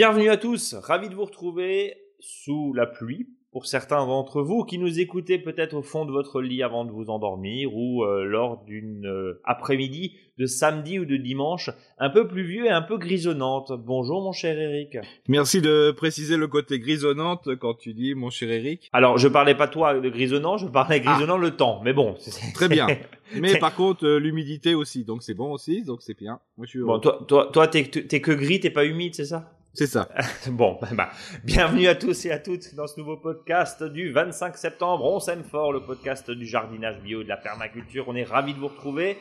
Bienvenue 0.00 0.30
à 0.30 0.38
tous, 0.38 0.76
ravi 0.82 1.10
de 1.10 1.14
vous 1.14 1.26
retrouver 1.26 1.94
sous 2.20 2.72
la 2.72 2.86
pluie. 2.86 3.28
Pour 3.52 3.66
certains 3.66 4.06
d'entre 4.06 4.40
vous 4.40 4.64
qui 4.64 4.78
nous 4.78 4.98
écoutez 4.98 5.38
peut-être 5.38 5.76
au 5.76 5.82
fond 5.82 6.06
de 6.06 6.10
votre 6.10 6.40
lit 6.40 6.62
avant 6.62 6.86
de 6.86 6.90
vous 6.90 7.10
endormir 7.10 7.76
ou 7.76 8.02
euh, 8.02 8.24
lors 8.24 8.64
d'une 8.64 9.04
euh, 9.04 9.42
après-midi 9.44 10.16
de 10.38 10.46
samedi 10.46 10.98
ou 10.98 11.04
de 11.04 11.18
dimanche 11.18 11.68
un 11.98 12.08
peu 12.08 12.26
pluvieux 12.26 12.64
et 12.64 12.70
un 12.70 12.80
peu 12.80 12.96
grisonnante. 12.96 13.72
Bonjour 13.72 14.22
mon 14.22 14.32
cher 14.32 14.58
Eric. 14.58 14.96
Merci 15.28 15.60
de 15.60 15.90
préciser 15.90 16.38
le 16.38 16.46
côté 16.46 16.78
grisonnante 16.78 17.54
quand 17.56 17.74
tu 17.74 17.92
dis 17.92 18.14
mon 18.14 18.30
cher 18.30 18.50
Eric. 18.50 18.88
Alors 18.94 19.18
je 19.18 19.28
parlais 19.28 19.54
pas 19.54 19.68
toi 19.68 20.00
de 20.00 20.08
grisonnant, 20.08 20.56
je 20.56 20.66
parlais 20.66 21.02
grisonnant 21.02 21.36
le 21.36 21.50
temps, 21.50 21.82
mais 21.84 21.92
bon. 21.92 22.16
Très 22.54 22.70
bien. 22.70 22.86
Mais 23.38 23.58
par 23.58 23.74
contre 23.74 24.06
euh, 24.06 24.18
l'humidité 24.18 24.74
aussi, 24.74 25.04
donc 25.04 25.22
c'est 25.22 25.34
bon 25.34 25.52
aussi, 25.52 25.84
donc 25.84 26.00
c'est 26.00 26.16
bien. 26.18 26.40
Moi 26.56 26.64
je 26.64 26.70
suis 26.70 26.80
Bon 26.80 26.98
toi 27.00 27.22
toi 27.28 27.50
toi 27.52 27.68
t'es 27.68 27.84
que 27.84 28.32
gris, 28.32 28.60
t'es 28.60 28.70
pas 28.70 28.86
humide, 28.86 29.14
c'est 29.14 29.26
ça? 29.26 29.59
C'est 29.72 29.86
ça. 29.86 30.08
bon, 30.48 30.78
bah, 30.80 30.88
bah, 30.92 31.10
bienvenue 31.44 31.86
à 31.86 31.94
tous 31.94 32.26
et 32.26 32.30
à 32.30 32.38
toutes 32.38 32.74
dans 32.74 32.86
ce 32.86 32.98
nouveau 32.98 33.16
podcast 33.16 33.82
du 33.82 34.10
25 34.12 34.56
septembre. 34.56 35.04
On 35.04 35.20
s'aime 35.20 35.44
fort, 35.44 35.72
le 35.72 35.80
podcast 35.80 36.30
du 36.30 36.46
jardinage 36.46 37.00
bio, 37.00 37.22
de 37.22 37.28
la 37.28 37.36
permaculture. 37.36 38.06
On 38.08 38.16
est 38.16 38.24
ravis 38.24 38.54
de 38.54 38.58
vous 38.58 38.68
retrouver. 38.68 39.16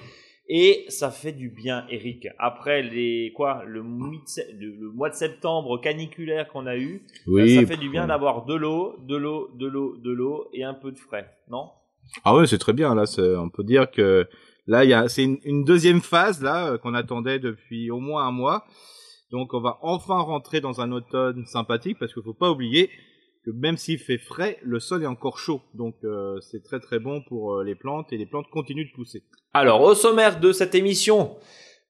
Et 0.52 0.86
ça 0.88 1.12
fait 1.12 1.32
du 1.32 1.50
bien, 1.50 1.86
Eric. 1.92 2.28
Après 2.40 2.82
les 2.82 3.32
quoi, 3.36 3.64
le, 3.68 3.84
mois 3.84 5.10
de 5.10 5.16
septembre 5.16 5.80
caniculaire 5.80 6.48
qu'on 6.48 6.66
a 6.66 6.76
eu, 6.76 7.04
oui, 7.28 7.56
ça 7.56 7.66
fait 7.68 7.78
du 7.78 7.90
bien 7.90 8.08
d'avoir 8.08 8.46
de 8.46 8.56
l'eau, 8.56 8.96
de 9.08 9.16
l'eau, 9.16 9.52
de 9.54 9.68
l'eau, 9.68 9.96
de 9.98 10.12
l'eau 10.12 10.50
et 10.52 10.64
un 10.64 10.74
peu 10.74 10.92
de 10.92 10.98
frais, 10.98 11.30
non? 11.52 11.70
Ah 12.26 12.36
ouais, 12.36 12.48
c'est 12.48 12.58
très 12.58 12.74
bien. 12.74 12.96
Là, 12.96 13.04
on 13.38 13.50
peut 13.50 13.64
dire 13.64 13.92
que 13.92 14.28
là, 14.66 15.08
c'est 15.08 15.24
une, 15.24 15.64
deuxième 15.64 16.02
phase 16.02 16.42
là 16.42 16.72
euh, 16.72 16.78
qu'on 16.80 16.96
attendait 16.96 17.38
depuis 17.38 17.92
au 17.92 18.00
moins 18.00 18.26
un 18.26 18.32
mois. 18.32 18.66
Donc 19.32 19.54
on 19.54 19.62
va 19.62 19.78
enfin 19.82 20.20
rentrer 20.20 20.60
dans 20.60 20.82
un 20.82 20.92
automne 20.92 21.46
sympathique 21.46 21.98
parce 22.00 22.14
qu'il 22.14 22.24
faut 22.24 22.34
pas 22.34 22.50
oublier 22.50 22.90
que 23.46 23.52
même 23.52 23.78
s'il 23.78 24.00
fait 24.00 24.18
frais, 24.18 24.58
le 24.64 24.80
sol 24.80 25.04
est 25.04 25.08
encore 25.08 25.38
chaud. 25.38 25.62
Donc 25.74 25.96
euh, 26.04 26.40
c'est 26.42 26.64
très 26.64 26.80
très 26.80 27.00
bon 27.00 27.22
pour 27.28 27.54
euh, 27.54 27.64
les 27.64 27.76
plantes 27.76 28.12
et 28.12 28.18
les 28.18 28.26
plantes 28.26 28.48
continuent 28.52 28.88
de 28.88 28.96
pousser. 28.96 29.24
Alors 29.54 29.82
au 29.82 29.94
sommaire 29.94 30.40
de 30.40 30.52
cette 30.52 30.74
émission, 30.76 31.38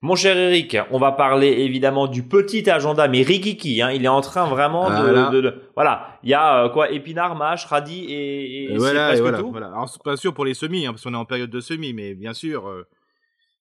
mon 0.02 0.16
cher 0.16 0.36
Eric, 0.36 0.76
on 0.90 0.98
va 0.98 1.12
parler 1.12 1.48
évidemment 1.48 2.08
du 2.08 2.22
petit 2.22 2.68
agenda, 2.70 3.08
mais 3.08 3.22
Rikiki, 3.22 3.82
hein, 3.82 3.90
il 3.90 4.04
est 4.04 4.08
en 4.08 4.20
train 4.20 4.46
vraiment 4.46 4.88
de, 4.88 5.54
voilà, 5.74 6.18
il 6.22 6.30
y 6.30 6.34
a 6.34 6.64
euh, 6.64 6.68
quoi, 6.68 6.90
épinard, 6.90 7.36
mâche, 7.36 7.64
radis 7.66 8.04
et, 8.04 8.72
et, 8.72 8.76
voilà, 8.76 9.16
et 9.16 9.20
voilà, 9.20 9.38
tout. 9.38 9.50
voilà. 9.50 9.68
Alors 9.68 9.90
pas 10.04 10.16
sûr 10.16 10.34
pour 10.34 10.44
les 10.44 10.54
semis, 10.54 10.86
hein, 10.86 10.92
parce 10.92 11.04
qu'on 11.04 11.14
est 11.14 11.18
en 11.18 11.24
période 11.24 11.50
de 11.50 11.60
semis, 11.60 11.94
mais 11.94 12.14
bien 12.14 12.32
sûr, 12.32 12.70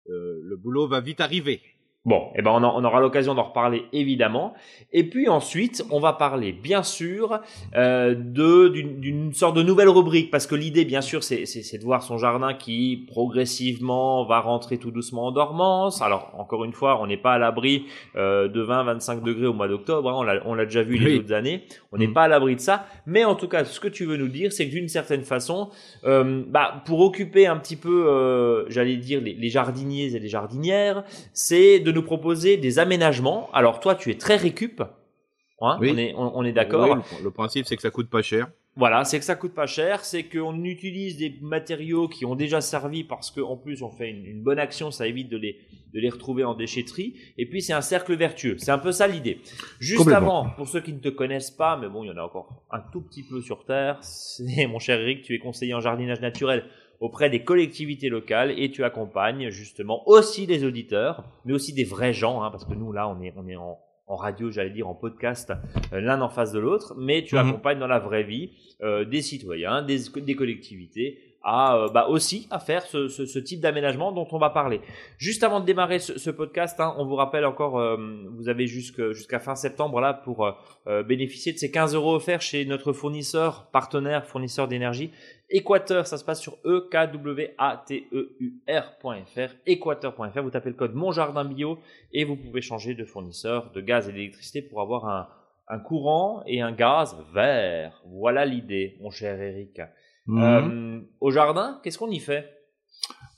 le 0.08 0.56
boulot 0.58 0.88
va 0.88 1.02
vite 1.02 1.22
arriver. 1.22 1.62
Bon, 2.06 2.28
eh 2.36 2.44
ben 2.44 2.52
on, 2.52 2.64
on 2.64 2.84
aura 2.84 3.00
l'occasion 3.00 3.34
d'en 3.34 3.44
reparler 3.44 3.86
évidemment. 3.92 4.54
Et 4.94 5.04
puis 5.10 5.28
ensuite, 5.28 5.84
on 5.90 6.00
va 6.00 6.14
parler 6.14 6.52
bien 6.52 6.84
sûr 6.84 7.40
euh, 7.76 8.14
de 8.16 8.70
d'une 8.70 9.34
sorte 9.34 9.56
de 9.56 9.64
nouvelle 9.64 9.90
rubrique 9.90 10.30
parce 10.30 10.46
que 10.46 10.54
l'idée, 10.54 10.86
bien 10.86 11.02
sûr, 11.02 11.24
c'est 11.24 11.44
de 11.44 11.84
voir 11.84 12.04
son 12.04 12.20
jardin 12.20 12.54
qui 12.54 13.06
progressivement 13.08 14.24
va 14.26 14.40
rentrer 14.40 14.78
tout 14.78 14.92
doucement 14.92 15.26
en 15.28 15.32
dormance. 15.32 16.04
Alors 16.04 16.32
encore 16.38 16.64
une 16.64 16.74
fois, 16.74 17.02
on 17.02 17.08
n'est 17.08 17.18
pas 17.18 17.34
à 17.34 17.38
l'abri 17.40 17.86
euh, 18.16 18.48
de 18.48 18.64
20-25 18.64 19.24
degrés 19.24 19.48
au 19.48 19.54
mois 19.54 19.68
d'octobre. 19.68 20.10
Hein, 20.10 20.40
on 20.46 20.54
l'a 20.54 20.66
déjà 20.66 20.84
vu 20.84 20.98
les 20.98 21.18
autres 21.18 21.34
années. 21.34 21.64
On 21.92 21.98
n'est 21.98 22.08
mm. 22.08 22.14
pas 22.14 22.24
à 22.24 22.28
l'abri 22.28 22.56
de 22.56 22.62
ça. 22.62 22.86
Mais 23.08 23.26
en 23.26 23.34
tout 23.34 23.48
cas, 23.48 23.66
ce 23.66 23.80
que 23.80 23.88
tu 23.88 24.06
veux 24.06 24.18
nous 24.18 24.28
dire, 24.28 24.54
c'est 24.54 24.68
que 24.68 24.72
d'une 24.72 24.90
certaine 24.90 25.24
façon, 25.24 25.70
euh, 26.04 26.44
bah, 26.48 26.84
pour 26.86 27.00
occuper 27.00 27.48
un 27.48 27.58
petit 27.58 27.78
peu, 27.78 28.08
euh, 28.08 28.70
j'allais 28.70 28.98
dire 28.98 29.22
les, 29.22 29.34
les 29.34 29.50
jardiniers 29.50 30.14
et 30.14 30.20
les 30.20 30.30
jardinières, 30.30 31.04
c'est 31.34 31.80
de 31.80 31.95
nous 31.96 32.04
proposer 32.04 32.58
des 32.58 32.78
aménagements. 32.78 33.50
Alors 33.54 33.80
toi, 33.80 33.96
tu 33.96 34.12
es 34.12 34.16
très 34.16 34.36
récup. 34.36 34.82
Hein, 35.62 35.78
on 35.80 35.98
est, 35.98 36.14
on, 36.18 36.44
est 36.44 36.52
d'accord. 36.52 36.98
le, 37.24 37.32
principe, 37.32 37.66
c'est 37.66 37.78
que 37.78 37.82
ça 37.82 37.90
coûte 37.90 38.10
pas 38.10 38.22
cher. 38.22 38.48
Voilà, 38.78 39.06
c'est 39.06 39.20
que 39.20 39.26
ça 39.26 39.36
coûte 39.36 39.54
pas 39.54 39.68
cher, 39.68 40.04
c'est 40.04 40.24
qu'on 40.24 40.66
utilise 40.66 41.16
des 41.16 41.38
matériaux 41.42 42.10
qui 42.10 42.26
ont 42.26 42.36
déjà 42.36 42.60
servi 42.60 43.06
parce 43.06 43.32
qu'en 43.32 43.56
plus 43.56 43.82
on 43.82 43.90
fait 43.90 44.10
une, 44.10 44.44
bonne 44.44 44.60
action, 44.60 44.92
ça 44.92 45.08
évite 45.08 45.30
de 45.30 45.38
les, 45.38 45.62
de 45.94 46.02
les 46.02 46.10
retrouver 46.10 46.44
en 46.44 46.56
déchetterie. 46.56 47.16
Et 47.38 47.46
puis 47.46 47.62
c'est 47.62 47.72
un 47.72 47.80
cercle 47.80 48.14
vertueux. 48.18 48.58
C'est 48.58 48.72
un 48.72 48.78
peu 48.78 48.92
ça 48.92 49.08
l'idée. 49.08 49.40
Juste 49.80 50.10
avant, 50.10 50.50
pour 50.58 50.68
ceux 50.68 50.82
qui 50.82 50.92
ne 50.92 51.00
te 51.00 51.08
connaissent 51.08 51.52
pas, 51.52 51.78
mais 51.78 51.88
bon, 51.88 52.04
il 52.04 52.08
y 52.08 52.12
en 52.12 52.18
a 52.18 52.24
encore 52.24 52.66
un 52.70 52.82
tout 52.92 53.00
petit 53.00 53.24
peu 53.24 53.40
sur 53.40 53.64
Terre, 53.64 53.98
c'est 54.02 54.68
mon 54.68 54.80
cher 54.80 55.00
Eric, 55.00 55.22
tu 55.22 55.34
es 55.34 55.40
conseiller 55.40 55.74
en 55.74 55.80
jardinage 55.80 56.20
naturel 56.20 56.66
auprès 57.00 57.30
des 57.30 57.44
collectivités 57.44 58.10
locales 58.10 58.58
et 58.58 58.72
tu 58.72 58.84
accompagnes 58.84 59.50
justement 59.50 60.08
aussi 60.08 60.48
des 60.48 60.64
auditeurs, 60.64 61.24
mais 61.46 61.54
aussi 61.54 61.74
des 61.74 61.84
vrais 61.84 62.14
gens, 62.14 62.44
hein, 62.44 62.52
parce 62.52 62.66
que 62.66 62.74
nous 62.74 62.92
là 62.92 63.08
on 63.08 63.22
est, 63.22 63.34
on 63.36 63.48
est 63.48 63.56
en, 63.56 63.80
en 64.08 64.16
radio, 64.16 64.52
j'allais 64.52 64.70
dire 64.70 64.88
en 64.88 64.94
podcast, 64.94 65.52
euh, 65.94 66.00
l'un 66.00 66.22
en 66.22 66.30
face 66.30 66.52
de 66.52 66.60
l'autre, 66.60 66.94
mais 66.98 67.24
tu 67.24 67.36
mhm. 67.36 67.48
accompagnes 67.48 67.80
dans 67.80 67.88
la 67.88 68.00
vraie 68.00 68.24
vie 68.24 68.52
euh, 68.82 69.06
des 69.06 69.22
citoyens, 69.22 69.82
des, 69.82 69.98
des 70.16 70.36
collectivités 70.36 71.20
à 71.46 71.78
euh, 71.78 71.90
bah 71.90 72.08
aussi 72.10 72.48
à 72.50 72.60
faire 72.60 72.82
ce, 72.82 73.08
ce, 73.08 73.26
ce 73.26 73.40
type 73.40 73.62
d'aménagement 73.62 74.12
dont 74.12 74.28
on 74.32 74.40
va 74.40 74.50
parler. 74.50 74.82
Juste 75.20 75.44
avant 75.44 75.60
de 75.60 75.66
démarrer 75.66 76.00
ce, 76.00 76.18
ce 76.18 76.32
podcast, 76.32 76.80
hein, 76.80 76.96
on 76.98 77.06
vous 77.06 77.16
rappelle 77.16 77.46
encore, 77.46 77.80
euh, 77.80 77.98
vous 78.36 78.50
avez 78.50 78.66
jusqu'à 78.66 79.40
fin 79.40 79.56
septembre 79.56 80.02
là 80.02 80.14
pour 80.14 80.46
euh, 80.88 81.04
bénéficier 81.04 81.54
de 81.54 81.60
ces 81.60 81.70
15 81.70 81.94
euros 81.94 82.16
offerts 82.16 82.42
chez 82.42 82.66
notre 82.66 82.94
fournisseur 82.94 83.70
partenaire, 83.72 84.26
fournisseur 84.26 84.68
d'énergie. 84.68 85.12
Équateur, 85.52 86.08
ça 86.08 86.18
se 86.18 86.26
passe 86.26 86.42
sur 86.42 86.58
e 86.66 86.90
k 86.92 87.12
w 87.12 87.54
a 87.60 87.84
t 87.86 88.08
e 88.12 88.36
u 88.40 88.64
r.fr, 88.68 89.54
équateur.fr. 89.68 90.42
Vous 90.42 90.50
tapez 90.50 90.70
le 90.70 90.76
code 90.76 90.96
Mon 90.96 91.12
Bio 91.46 91.78
et 92.12 92.26
vous 92.26 92.36
pouvez 92.36 92.62
changer 92.62 92.96
de 92.96 93.06
fournisseur 93.06 93.72
de 93.72 93.82
gaz 93.82 94.10
et 94.10 94.12
d'électricité 94.12 94.64
pour 94.64 94.82
avoir 94.82 95.06
un, 95.06 95.28
un 95.68 95.78
courant 95.78 96.42
et 96.48 96.62
un 96.62 96.72
gaz 96.72 97.16
vert. 97.32 98.02
Voilà 98.08 98.46
l'idée, 98.46 98.98
mon 99.00 99.12
cher 99.12 99.40
Eric. 99.40 99.80
Mhm. 100.28 100.42
Euh, 100.42 101.02
au 101.22 101.32
jardin, 101.32 101.80
qu'est-ce 101.84 101.98
qu'on 101.98 102.10
y 102.10 102.20
fait? 102.20 102.52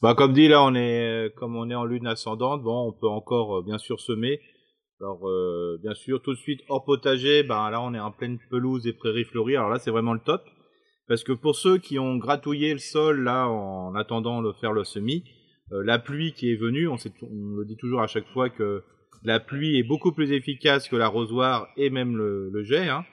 Bah 0.01 0.13
comme 0.15 0.33
dit 0.33 0.47
là, 0.47 0.63
on 0.63 0.75
est 0.75 1.33
comme 1.35 1.55
on 1.55 1.69
est 1.69 1.75
en 1.75 1.85
lune 1.85 2.07
ascendante, 2.07 2.61
bon, 2.61 2.89
on 2.89 2.93
peut 2.93 3.07
encore 3.07 3.57
euh, 3.57 3.63
bien 3.63 3.77
sûr 3.77 3.99
semer. 3.99 4.39
Alors 5.01 5.27
euh, 5.27 5.77
bien 5.81 5.93
sûr, 5.93 6.21
tout 6.21 6.33
de 6.33 6.39
suite 6.39 6.61
hors 6.69 6.85
potager, 6.85 7.43
ben 7.43 7.69
là 7.69 7.81
on 7.81 7.93
est 7.93 7.99
en 7.99 8.11
pleine 8.11 8.39
pelouse 8.49 8.87
et 8.87 8.93
prairies 8.93 9.25
fleuries. 9.25 9.55
Alors 9.55 9.69
là 9.69 9.79
c'est 9.79 9.91
vraiment 9.91 10.13
le 10.13 10.19
top 10.19 10.43
parce 11.07 11.23
que 11.23 11.31
pour 11.33 11.55
ceux 11.55 11.77
qui 11.77 11.99
ont 11.99 12.17
gratouillé 12.17 12.73
le 12.73 12.79
sol 12.79 13.23
là 13.23 13.47
en 13.47 13.95
attendant 13.95 14.41
de 14.41 14.51
faire 14.53 14.73
le 14.73 14.83
semis, 14.83 15.23
la 15.71 15.99
pluie 15.99 16.33
qui 16.33 16.51
est 16.51 16.55
venue, 16.55 16.87
on, 16.87 16.95
on, 16.95 17.55
le 17.57 17.65
dit 17.65 17.77
toujours 17.77 18.01
à 18.01 18.07
chaque 18.07 18.27
fois 18.27 18.49
que 18.49 18.83
la 19.23 19.39
pluie 19.39 19.77
est 19.77 19.83
beaucoup 19.83 20.13
plus 20.13 20.31
efficace 20.31 20.87
que 20.87 20.95
l'arrosoir 20.95 21.67
et 21.75 21.89
même 21.89 22.15
le, 22.15 22.49
le 22.49 22.63
jet. 22.63 22.87
Hein. 22.87 23.05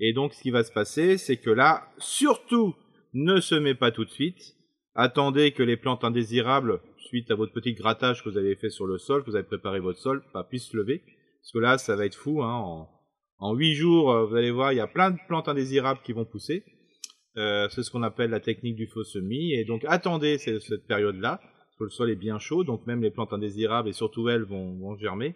Et 0.00 0.12
donc 0.12 0.34
ce 0.34 0.42
qui 0.42 0.50
va 0.50 0.64
se 0.64 0.72
passer, 0.72 1.16
c'est 1.16 1.36
que 1.36 1.50
là, 1.50 1.84
surtout 1.98 2.74
ne 3.14 3.40
semez 3.40 3.74
pas 3.74 3.92
tout 3.92 4.04
de 4.04 4.10
suite. 4.10 4.56
Attendez 4.94 5.52
que 5.52 5.62
les 5.62 5.76
plantes 5.76 6.04
indésirables, 6.04 6.80
suite 6.98 7.30
à 7.30 7.34
votre 7.34 7.52
petit 7.52 7.74
grattage 7.74 8.22
que 8.22 8.28
vous 8.28 8.38
avez 8.38 8.56
fait 8.56 8.70
sur 8.70 8.86
le 8.86 8.98
sol, 8.98 9.22
que 9.22 9.30
vous 9.30 9.36
avez 9.36 9.46
préparé 9.46 9.80
votre 9.80 9.98
sol, 9.98 10.22
bah, 10.32 10.46
puissent 10.48 10.68
se 10.68 10.76
lever. 10.76 11.02
Parce 11.40 11.52
que 11.52 11.58
là, 11.58 11.78
ça 11.78 11.96
va 11.96 12.06
être 12.06 12.14
fou. 12.14 12.42
Hein. 12.42 12.86
En, 13.38 13.54
huit 13.54 13.74
jours, 13.74 14.12
euh, 14.12 14.26
vous 14.26 14.36
allez 14.36 14.50
voir, 14.50 14.72
il 14.72 14.76
y 14.76 14.80
a 14.80 14.86
plein 14.86 15.10
de 15.10 15.18
plantes 15.28 15.48
indésirables 15.48 16.00
qui 16.04 16.12
vont 16.12 16.24
pousser. 16.24 16.64
Euh, 17.36 17.68
c'est 17.70 17.82
ce 17.82 17.90
qu'on 17.90 18.02
appelle 18.02 18.30
la 18.30 18.40
technique 18.40 18.76
du 18.76 18.86
faux 18.86 19.04
semis. 19.04 19.52
Et 19.52 19.64
donc, 19.64 19.84
attendez 19.88 20.38
cette 20.38 20.86
période-là, 20.86 21.40
parce 21.40 21.76
que 21.78 21.84
le 21.84 21.90
sol 21.90 22.10
est 22.10 22.16
bien 22.16 22.38
chaud, 22.38 22.62
donc 22.62 22.86
même 22.86 23.02
les 23.02 23.10
plantes 23.10 23.32
indésirables, 23.32 23.88
et 23.88 23.92
surtout 23.92 24.28
elles, 24.28 24.44
vont, 24.44 24.78
vont 24.78 24.96
germer. 24.96 25.34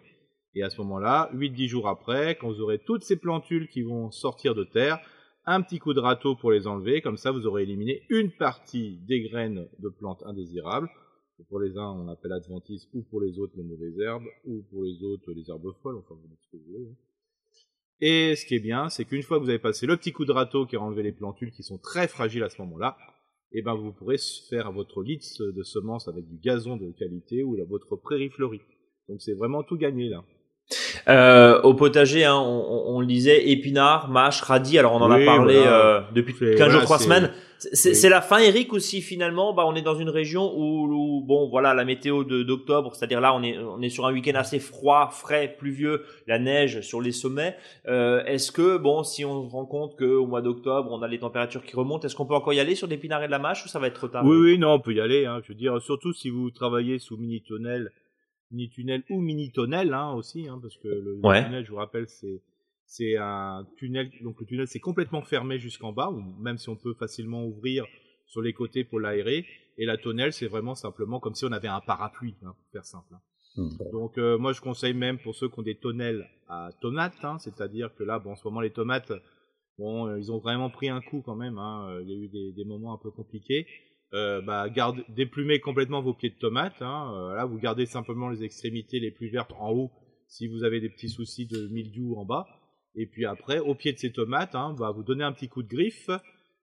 Et 0.55 0.63
à 0.63 0.69
ce 0.69 0.77
moment-là, 0.81 1.29
8-10 1.33 1.67
jours 1.67 1.87
après, 1.87 2.35
quand 2.35 2.47
vous 2.47 2.61
aurez 2.61 2.79
toutes 2.79 3.03
ces 3.03 3.17
plantules 3.17 3.67
qui 3.67 3.83
vont 3.83 4.09
sortir 4.09 4.55
de 4.55 4.63
terre, 4.63 4.99
un 5.45 5.61
petit 5.61 5.79
coup 5.79 5.93
de 5.93 5.99
râteau 5.99 6.35
pour 6.35 6.51
les 6.51 6.67
enlever, 6.67 7.01
comme 7.01 7.17
ça 7.17 7.31
vous 7.31 7.45
aurez 7.45 7.63
éliminé 7.63 8.03
une 8.09 8.31
partie 8.31 8.97
des 9.07 9.21
graines 9.21 9.67
de 9.79 9.89
plantes 9.89 10.23
indésirables. 10.25 10.89
Pour 11.47 11.59
les 11.59 11.77
uns, 11.77 11.91
on 11.91 12.09
appelle 12.09 12.33
adventice, 12.33 12.87
ou 12.93 13.01
pour 13.03 13.21
les 13.21 13.39
autres, 13.39 13.53
les 13.55 13.63
mauvaises 13.63 13.97
herbes, 13.99 14.27
ou 14.45 14.61
pour 14.69 14.83
les 14.83 15.01
autres, 15.03 15.31
les 15.31 15.49
herbes 15.49 15.73
folles, 15.81 15.95
enfin, 15.95 16.15
vous 16.15 16.35
ce 16.41 16.51
que 16.51 16.57
vous 16.57 16.71
voulez. 16.71 16.85
Hein. 16.89 16.95
Et 18.01 18.35
ce 18.35 18.45
qui 18.45 18.55
est 18.55 18.59
bien, 18.59 18.89
c'est 18.89 19.05
qu'une 19.05 19.23
fois 19.23 19.37
que 19.37 19.43
vous 19.43 19.49
avez 19.49 19.59
passé 19.59 19.85
le 19.85 19.97
petit 19.97 20.11
coup 20.11 20.25
de 20.25 20.31
râteau 20.31 20.65
qui 20.65 20.75
a 20.75 20.81
enlevé 20.81 21.03
les 21.03 21.11
plantules 21.11 21.51
qui 21.51 21.63
sont 21.63 21.77
très 21.77 22.07
fragiles 22.07 22.43
à 22.43 22.49
ce 22.49 22.61
moment-là, 22.61 22.97
et 23.51 23.59
eh 23.59 23.61
ben 23.63 23.73
vous 23.73 23.91
pourrez 23.91 24.17
faire 24.49 24.71
votre 24.71 25.01
lit 25.01 25.19
de 25.39 25.63
semences 25.63 26.07
avec 26.07 26.27
du 26.27 26.37
gazon 26.37 26.77
de 26.77 26.91
qualité 26.91 27.41
ou 27.41 27.57
votre 27.67 27.95
prairie 27.95 28.29
fleurie. 28.29 28.61
Donc 29.07 29.21
c'est 29.21 29.33
vraiment 29.33 29.63
tout 29.63 29.75
gagné 29.75 30.07
là. 30.07 30.23
Euh, 31.07 31.61
au 31.61 31.73
potager, 31.73 32.25
hein, 32.25 32.35
on, 32.35 32.83
on, 32.87 32.99
le 32.99 33.07
disait, 33.07 33.49
épinards, 33.49 34.09
mâche, 34.09 34.41
radis. 34.41 34.77
Alors 34.77 34.93
on 34.93 35.01
en 35.01 35.11
a 35.11 35.19
parlé 35.19 35.55
euh, 35.57 36.01
depuis 36.13 36.35
15 36.55 36.71
jours, 36.71 36.81
3 36.83 36.99
semaines. 36.99 37.31
C'est 37.73 38.07
la 38.07 38.21
fin, 38.21 38.37
Eric, 38.37 38.71
aussi 38.71 39.01
finalement. 39.01 39.53
Bah, 39.53 39.63
on 39.65 39.75
est 39.75 39.81
dans 39.81 39.95
une 39.95 40.09
région 40.09 40.53
où, 40.55 41.21
bon, 41.25 41.49
voilà, 41.49 41.73
la 41.73 41.83
météo 41.83 42.23
d'octobre, 42.23 42.95
c'est-à-dire 42.95 43.19
là, 43.19 43.35
on 43.35 43.43
est, 43.43 43.57
on 43.57 43.81
est 43.81 43.89
sur 43.89 44.05
un 44.05 44.13
week-end 44.13 44.35
assez 44.35 44.59
froid, 44.59 45.09
frais, 45.11 45.55
pluvieux, 45.57 46.03
la 46.25 46.39
neige 46.39 46.79
sur 46.81 47.01
les 47.01 47.11
sommets. 47.11 47.57
Euh, 47.87 48.23
est-ce 48.23 48.53
que, 48.53 48.77
bon, 48.77 49.03
si 49.03 49.25
on 49.25 49.45
se 49.45 49.51
rend 49.51 49.65
compte 49.65 49.97
qu'au 49.97 50.25
mois 50.25 50.41
d'octobre, 50.41 50.89
on 50.91 51.01
a 51.01 51.07
les 51.09 51.19
températures 51.19 51.65
qui 51.65 51.75
remontent, 51.75 52.07
est-ce 52.07 52.15
qu'on 52.15 52.25
peut 52.25 52.33
encore 52.33 52.53
y 52.53 52.61
aller 52.61 52.75
sur 52.75 52.87
des 52.87 52.97
pinards 52.97 53.23
et 53.23 53.27
de 53.27 53.31
la 53.31 53.39
mâche 53.39 53.65
ou 53.65 53.67
ça 53.67 53.79
va 53.79 53.87
être 53.87 53.95
trop 53.95 54.07
tard 54.07 54.23
Oui, 54.23 54.37
oui, 54.37 54.57
non, 54.57 54.73
on 54.73 54.79
peut 54.79 54.93
y 54.93 55.01
aller. 55.01 55.25
Hein. 55.25 55.41
Je 55.43 55.49
veux 55.49 55.57
dire, 55.57 55.81
surtout 55.81 56.13
si 56.13 56.29
vous 56.29 56.51
travaillez 56.51 56.97
sous 56.97 57.17
mini-tunnel 58.51 58.51
mini 58.51 58.69
tunnel 58.71 59.03
ou 59.09 59.21
mini 59.21 59.51
tunnel 59.51 59.93
hein, 59.93 60.13
aussi, 60.13 60.47
hein, 60.47 60.59
parce 60.61 60.77
que 60.77 60.87
le 60.87 61.19
tunnel, 61.21 61.65
je 61.65 61.71
vous 61.71 61.77
rappelle, 61.77 62.07
c'est 62.07 62.41
c'est 62.85 63.17
un 63.17 63.67
tunnel, 63.77 64.09
donc 64.23 64.39
le 64.39 64.47
tunnel 64.47 64.67
c'est 64.67 64.79
complètement 64.79 65.21
fermé 65.21 65.59
jusqu'en 65.59 65.91
bas, 65.91 66.09
ou 66.09 66.21
même 66.41 66.57
si 66.57 66.69
on 66.69 66.75
peut 66.75 66.95
facilement 66.95 67.45
ouvrir 67.45 67.85
sur 68.25 68.41
les 68.41 68.53
côtés 68.53 68.83
pour 68.83 68.99
l'aérer. 68.99 69.45
Et 69.77 69.85
la 69.85 69.97
tonnelle, 69.97 70.33
c'est 70.33 70.47
vraiment 70.47 70.75
simplement 70.75 71.19
comme 71.19 71.35
si 71.35 71.45
on 71.45 71.51
avait 71.51 71.67
un 71.67 71.81
parapluie, 71.81 72.35
hein, 72.43 72.55
pour 72.57 72.71
faire 72.71 72.85
simple. 72.85 73.13
Hein. 73.13 73.21
Hmm. 73.57 73.69
Donc 73.91 74.17
euh, 74.17 74.37
moi 74.37 74.53
je 74.53 74.61
conseille 74.61 74.93
même 74.93 75.19
pour 75.19 75.35
ceux 75.35 75.49
qui 75.49 75.59
ont 75.59 75.63
des 75.63 75.75
tonnelles 75.75 76.27
à 76.47 76.69
tomates, 76.81 77.23
hein, 77.23 77.37
c'est-à-dire 77.39 77.93
que 77.95 78.03
là, 78.03 78.19
bon, 78.19 78.31
en 78.31 78.35
ce 78.35 78.43
moment 78.45 78.61
les 78.61 78.71
tomates, 78.71 79.11
bon, 79.77 80.07
euh, 80.07 80.19
ils 80.19 80.31
ont 80.31 80.39
vraiment 80.39 80.69
pris 80.71 80.89
un 80.89 81.01
coup 81.01 81.21
quand 81.23 81.35
même. 81.35 81.59
Hein, 81.59 81.99
il 82.01 82.09
y 82.09 82.13
a 82.13 82.17
eu 82.17 82.27
des, 82.27 82.51
des 82.53 82.65
moments 82.65 82.93
un 82.93 82.97
peu 82.97 83.11
compliqués. 83.11 83.67
Euh, 84.13 84.41
bah, 84.41 84.69
garde, 84.69 85.03
déplumez 85.09 85.59
complètement 85.59 86.01
vos 86.01 86.13
pieds 86.13 86.29
de 86.29 86.39
tomates. 86.39 86.81
Hein, 86.81 87.13
euh, 87.13 87.35
là, 87.35 87.45
vous 87.45 87.59
gardez 87.59 87.85
simplement 87.85 88.29
les 88.29 88.43
extrémités 88.43 88.99
les 88.99 89.11
plus 89.11 89.29
vertes 89.29 89.53
en 89.59 89.71
haut 89.71 89.91
si 90.27 90.47
vous 90.47 90.63
avez 90.63 90.79
des 90.79 90.89
petits 90.89 91.09
soucis 91.09 91.45
de 91.45 91.67
mildiou 91.67 92.15
en 92.17 92.25
bas. 92.25 92.47
Et 92.95 93.05
puis 93.05 93.25
après, 93.25 93.59
au 93.59 93.75
pied 93.75 93.93
de 93.93 93.97
ces 93.97 94.11
tomates, 94.11 94.55
hein, 94.55 94.75
bah, 94.77 94.91
vous 94.91 95.03
donnez 95.03 95.23
un 95.23 95.31
petit 95.31 95.47
coup 95.47 95.63
de 95.63 95.67
griffe, 95.67 96.09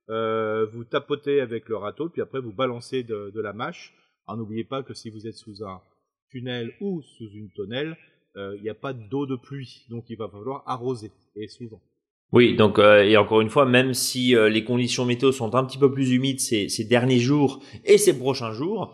euh, 0.09 0.65
vous 0.67 0.83
tapotez 0.83 1.39
avec 1.41 1.69
le 1.69 1.77
râteau, 1.77 2.09
puis 2.09 2.21
après 2.21 2.39
vous 2.39 2.53
balancez 2.53 3.03
de, 3.03 3.31
de 3.33 3.41
la 3.41 3.53
mâche. 3.53 3.93
n'oubliez 4.27 4.63
pas 4.63 4.83
que 4.83 4.93
si 4.93 5.09
vous 5.09 5.27
êtes 5.27 5.35
sous 5.35 5.63
un 5.63 5.81
tunnel 6.29 6.73
ou 6.81 7.01
sous 7.01 7.29
une 7.29 7.51
tonnelle, 7.51 7.97
euh, 8.35 8.55
il 8.57 8.63
n'y 8.63 8.69
a 8.69 8.75
pas 8.75 8.93
d'eau 8.93 9.25
de 9.25 9.35
pluie, 9.35 9.85
donc 9.89 10.05
il 10.09 10.17
va 10.17 10.27
falloir 10.29 10.63
arroser, 10.65 11.11
et 11.35 11.47
souvent. 11.47 11.81
Oui, 12.33 12.55
donc 12.55 12.77
euh, 12.77 13.03
et 13.03 13.15
encore 13.15 13.41
une 13.41 13.49
fois, 13.49 13.65
même 13.65 13.93
si 13.93 14.35
euh, 14.35 14.49
les 14.49 14.63
conditions 14.63 15.05
météo 15.05 15.31
sont 15.31 15.55
un 15.55 15.63
petit 15.63 15.77
peu 15.77 15.91
plus 15.91 16.11
humides 16.11 16.41
ces, 16.41 16.67
ces 16.67 16.83
derniers 16.83 17.19
jours 17.19 17.59
et 17.85 17.97
ces 17.97 18.17
prochains 18.17 18.51
jours, 18.51 18.93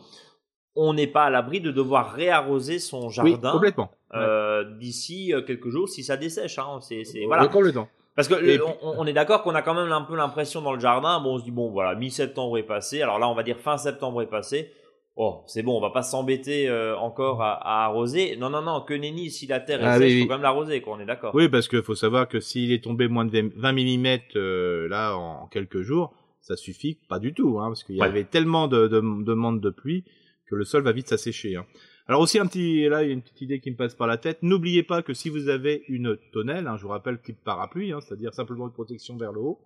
on 0.76 0.94
n'est 0.94 1.08
pas 1.08 1.26
à 1.26 1.30
l'abri 1.30 1.62
de 1.62 1.72
devoir 1.72 2.14
réarroser 2.14 2.80
son 2.80 3.10
jardin 3.10 3.52
complètement. 3.52 3.92
Euh, 4.14 4.64
d'ici 4.78 5.34
euh, 5.34 5.42
quelques 5.42 5.70
jours 5.70 5.90
si 5.90 6.04
ça 6.04 6.18
dessèche. 6.18 6.60
Hein. 6.60 6.80
C'est, 6.82 7.04
c'est 7.04 7.26
voilà. 7.26 7.48
Complètement. 7.48 7.88
Parce 8.16 8.28
que 8.28 8.36
on, 8.84 9.00
on, 9.00 9.06
est 9.08 9.14
d'accord 9.14 9.42
qu'on 9.42 9.56
a 9.56 9.64
quand 9.64 9.74
même 9.74 9.92
un 9.92 10.02
peu 10.02 10.16
l'impression 10.16 10.62
dans 10.62 10.74
le 10.74 10.80
jardin, 10.80 11.20
bon, 11.20 11.36
on 11.36 11.40
se 11.40 11.44
dit 11.44 11.52
bon 11.52 11.72
voilà, 11.72 11.96
mi-septembre 11.96 12.60
est 12.60 12.64
passé. 12.64 13.02
Alors 13.02 13.18
là, 13.18 13.28
on 13.28 13.34
va 13.34 13.42
dire 13.42 13.58
fin 13.58 13.78
septembre 13.78 14.22
est 14.22 14.28
passé. 14.28 14.72
Oh, 15.16 15.44
c'est 15.46 15.62
bon, 15.62 15.78
on 15.78 15.82
va 15.82 15.92
pas 15.92 16.02
s'embêter 16.02 16.68
euh, 16.68 16.98
encore 16.98 17.44
à, 17.44 17.54
à, 17.54 17.86
arroser. 17.86 18.36
Non, 18.36 18.50
non, 18.50 18.64
non, 18.64 18.82
que 18.82 18.96
nenni, 18.96 19.30
si 19.30 19.46
la 19.46 19.60
terre 19.60 19.82
est 19.82 19.86
ah, 19.86 19.98
sèche, 20.00 20.12
il 20.12 20.22
faut 20.22 20.28
quand 20.28 20.36
même 20.36 20.42
l'arroser, 20.42 20.82
quoi, 20.82 20.96
on 20.96 21.00
est 21.00 21.06
d'accord. 21.06 21.36
Oui, 21.36 21.50
parce 21.50 21.68
qu'il 21.68 21.84
faut 21.84 21.94
savoir 21.94 22.28
que 22.28 22.40
s'il 22.40 22.72
est 22.72 22.84
tombé 22.84 23.08
moins 23.08 23.26
de 23.26 23.52
20 23.56 23.74
mm 23.74 24.20
euh, 24.36 24.88
là 24.88 25.16
en, 25.16 25.46
quelques 25.48 25.82
jours, 25.82 26.16
ça 26.42 26.56
suffit 26.56 26.98
pas 27.08 27.20
du 27.20 27.34
tout, 27.34 27.60
hein, 27.60 27.68
parce 27.68 27.84
qu'il 27.84 27.96
y 27.96 28.02
avait 28.02 28.24
tellement 28.24 28.68
de, 28.68 28.88
de 28.88 29.02
demandes 29.24 29.62
de 29.62 29.70
pluie 29.70 30.04
que 30.50 30.56
le 30.56 30.64
sol 30.64 30.82
va 30.82 30.92
vite 30.92 31.10
s'assécher. 31.10 31.58
Hein. 31.58 31.66
Alors 32.08 32.20
aussi 32.20 32.40
un 32.40 32.48
petit, 32.48 32.90
là 32.90 33.04
il 33.04 33.08
y 33.08 33.12
a 33.12 33.14
une 33.14 33.22
petite 33.22 33.42
idée 33.42 33.60
qui 33.60 33.70
me 33.72 33.78
passe 33.78 33.94
par 33.94 34.08
la 34.08 34.18
tête. 34.18 34.40
N'oubliez 34.42 34.84
pas 34.84 35.04
que 35.04 35.14
si 35.14 35.30
vous 35.30 35.48
avez 35.48 35.84
une 35.88 36.18
tonnelle, 36.34 36.68
hein, 36.68 36.76
je 36.76 36.84
vous 36.84 36.90
rappelle 36.90 37.22
type 37.22 37.38
parapluie, 37.46 37.94
hein, 37.94 38.00
c'est-à-dire 38.02 38.34
simplement 38.34 38.66
une 38.66 38.74
protection 38.74 39.16
vers 39.16 39.32
le 39.32 39.40
haut. 39.40 39.60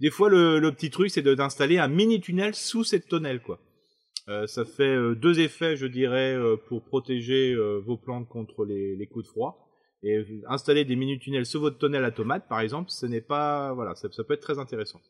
Des 0.00 0.10
fois 0.10 0.28
le, 0.28 0.58
le 0.58 0.72
petit 0.72 0.90
truc 0.90 1.10
c'est 1.10 1.22
d'installer 1.22 1.78
un 1.78 1.88
mini 1.88 2.20
tunnel 2.20 2.54
sous 2.54 2.84
cette 2.84 3.08
tonnelle, 3.08 3.40
quoi. 3.40 3.60
Euh, 4.28 4.46
ça 4.46 4.64
fait 4.64 4.82
euh, 4.82 5.14
deux 5.14 5.38
effets, 5.38 5.76
je 5.76 5.86
dirais, 5.86 6.34
euh, 6.34 6.56
pour 6.56 6.82
protéger 6.82 7.54
vos 7.84 7.96
plantes 7.96 8.28
contre 8.28 8.64
les, 8.64 8.96
les, 8.96 9.06
coups 9.06 9.24
de 9.24 9.30
froid. 9.30 9.62
Et 10.02 10.24
installer 10.48 10.84
des 10.84 10.94
mini-tunnels 10.94 11.46
sous 11.46 11.60
votre 11.60 11.78
tonnelle 11.78 12.04
à 12.04 12.10
tomates, 12.10 12.48
par 12.48 12.60
exemple, 12.60 12.90
ce 12.90 13.06
n'est 13.06 13.20
pas, 13.20 13.72
voilà, 13.72 13.94
ça, 13.94 14.08
ça, 14.12 14.24
peut 14.24 14.34
être 14.34 14.42
très 14.42 14.58
intéressant. 14.58 15.00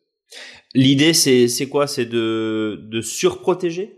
L'idée, 0.75 1.13
c'est, 1.13 1.49
c'est 1.49 1.69
quoi? 1.69 1.87
C'est 1.87 2.07
de, 2.07 2.79
de 2.83 3.01
surprotéger? 3.01 3.91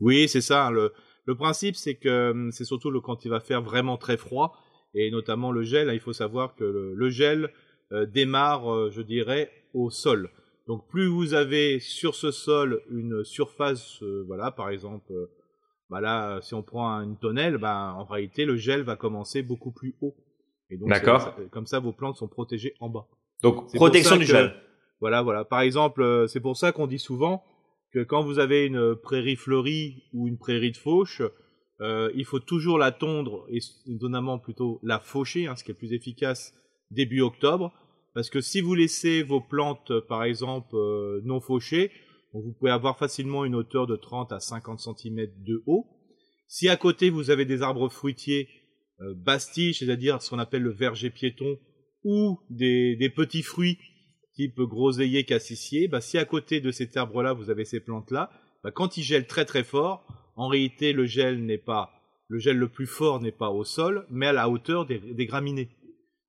Oui, 0.00 0.28
c'est 0.28 0.40
ça. 0.40 0.70
Le, 0.70 0.92
le 1.24 1.34
principe, 1.34 1.76
c'est 1.76 1.96
que 1.96 2.48
c'est 2.52 2.64
surtout 2.64 2.90
le, 2.90 3.00
quand 3.00 3.24
il 3.24 3.30
va 3.30 3.40
faire 3.40 3.62
vraiment 3.62 3.96
très 3.96 4.16
froid, 4.16 4.56
et 4.94 5.10
notamment 5.10 5.52
le 5.52 5.62
gel. 5.62 5.90
Hein, 5.90 5.94
il 5.94 6.00
faut 6.00 6.12
savoir 6.12 6.54
que 6.54 6.64
le, 6.64 6.94
le 6.94 7.10
gel 7.10 7.50
démarre, 8.08 8.90
je 8.90 9.02
dirais, 9.02 9.50
au 9.74 9.90
sol. 9.90 10.30
Donc 10.66 10.88
plus 10.88 11.06
vous 11.06 11.34
avez 11.34 11.78
sur 11.80 12.14
ce 12.14 12.30
sol 12.30 12.82
une 12.90 13.24
surface, 13.24 14.02
euh, 14.02 14.24
voilà, 14.26 14.50
par 14.50 14.70
exemple, 14.70 15.12
euh, 15.12 15.30
bah 15.90 16.00
là, 16.00 16.40
si 16.42 16.54
on 16.54 16.62
prend 16.62 17.00
une 17.02 17.16
tonnelle, 17.16 17.58
bah, 17.58 17.94
en 17.96 18.04
réalité, 18.04 18.44
le 18.44 18.56
gel 18.56 18.82
va 18.82 18.96
commencer 18.96 19.42
beaucoup 19.42 19.70
plus 19.70 19.94
haut. 20.00 20.16
Et 20.70 20.76
donc, 20.76 20.88
D'accord. 20.88 21.34
comme 21.52 21.66
ça, 21.66 21.78
vos 21.78 21.92
plantes 21.92 22.16
sont 22.16 22.26
protégées 22.26 22.74
en 22.80 22.88
bas. 22.88 23.06
Donc, 23.42 23.72
protection 23.74 24.16
du 24.16 24.24
gel. 24.24 24.54
Voilà, 25.00 25.22
voilà. 25.22 25.44
Par 25.44 25.60
exemple, 25.60 26.02
euh, 26.02 26.26
c'est 26.26 26.40
pour 26.40 26.56
ça 26.56 26.72
qu'on 26.72 26.86
dit 26.86 26.98
souvent 26.98 27.44
que 27.92 28.02
quand 28.02 28.22
vous 28.22 28.38
avez 28.38 28.66
une 28.66 28.96
prairie 28.96 29.36
fleurie 29.36 30.04
ou 30.12 30.26
une 30.26 30.38
prairie 30.38 30.72
de 30.72 30.76
fauche, 30.76 31.22
euh, 31.80 32.10
il 32.14 32.24
faut 32.24 32.40
toujours 32.40 32.78
la 32.78 32.92
tondre 32.92 33.46
et 33.50 33.58
étonnamment 33.86 34.38
plutôt 34.38 34.80
la 34.82 34.98
faucher, 34.98 35.46
hein, 35.46 35.56
ce 35.56 35.64
qui 35.64 35.70
est 35.70 35.74
plus 35.74 35.92
efficace 35.92 36.54
début 36.90 37.20
octobre, 37.20 37.72
parce 38.16 38.30
que 38.30 38.40
si 38.40 38.62
vous 38.62 38.74
laissez 38.74 39.22
vos 39.22 39.42
plantes, 39.42 39.90
euh, 39.90 40.00
par 40.00 40.24
exemple, 40.24 40.74
euh, 40.74 41.20
non 41.26 41.38
fauchées, 41.38 41.92
vous 42.32 42.54
pouvez 42.58 42.70
avoir 42.70 42.96
facilement 42.96 43.44
une 43.44 43.54
hauteur 43.54 43.86
de 43.86 43.94
30 43.94 44.32
à 44.32 44.40
50 44.40 44.80
cm 44.80 45.26
de 45.44 45.62
haut. 45.66 45.86
Si 46.48 46.70
à 46.70 46.78
côté 46.78 47.10
vous 47.10 47.28
avez 47.28 47.44
des 47.44 47.60
arbres 47.60 47.90
fruitiers 47.90 48.48
euh, 49.02 49.14
c'est-à-dire 49.46 50.22
ce 50.22 50.30
qu'on 50.30 50.38
appelle 50.38 50.62
le 50.62 50.72
verger 50.72 51.10
piéton, 51.10 51.58
ou 52.04 52.40
des, 52.48 53.12
petits 53.14 53.42
fruits 53.42 53.76
type 54.34 54.62
groseillier, 54.62 55.24
cassissier, 55.24 55.86
bah, 55.86 56.00
si 56.00 56.16
à 56.16 56.24
côté 56.24 56.62
de 56.62 56.70
cet 56.70 56.96
arbre-là 56.96 57.34
vous 57.34 57.50
avez 57.50 57.66
ces 57.66 57.80
plantes-là, 57.80 58.30
bah, 58.64 58.70
quand 58.70 58.96
il 58.96 59.02
gèle 59.02 59.26
très 59.26 59.44
très 59.44 59.62
fort, 59.62 60.06
en 60.36 60.48
réalité 60.48 60.94
le 60.94 61.04
gel 61.04 61.44
n'est 61.44 61.58
pas 61.58 61.92
le 62.28 62.38
gel 62.38 62.56
le 62.56 62.68
plus 62.68 62.86
fort 62.86 63.20
n'est 63.20 63.30
pas 63.30 63.50
au 63.50 63.62
sol, 63.62 64.06
mais 64.08 64.28
à 64.28 64.32
la 64.32 64.48
hauteur 64.48 64.86
des 64.86 65.26
graminées. 65.26 65.68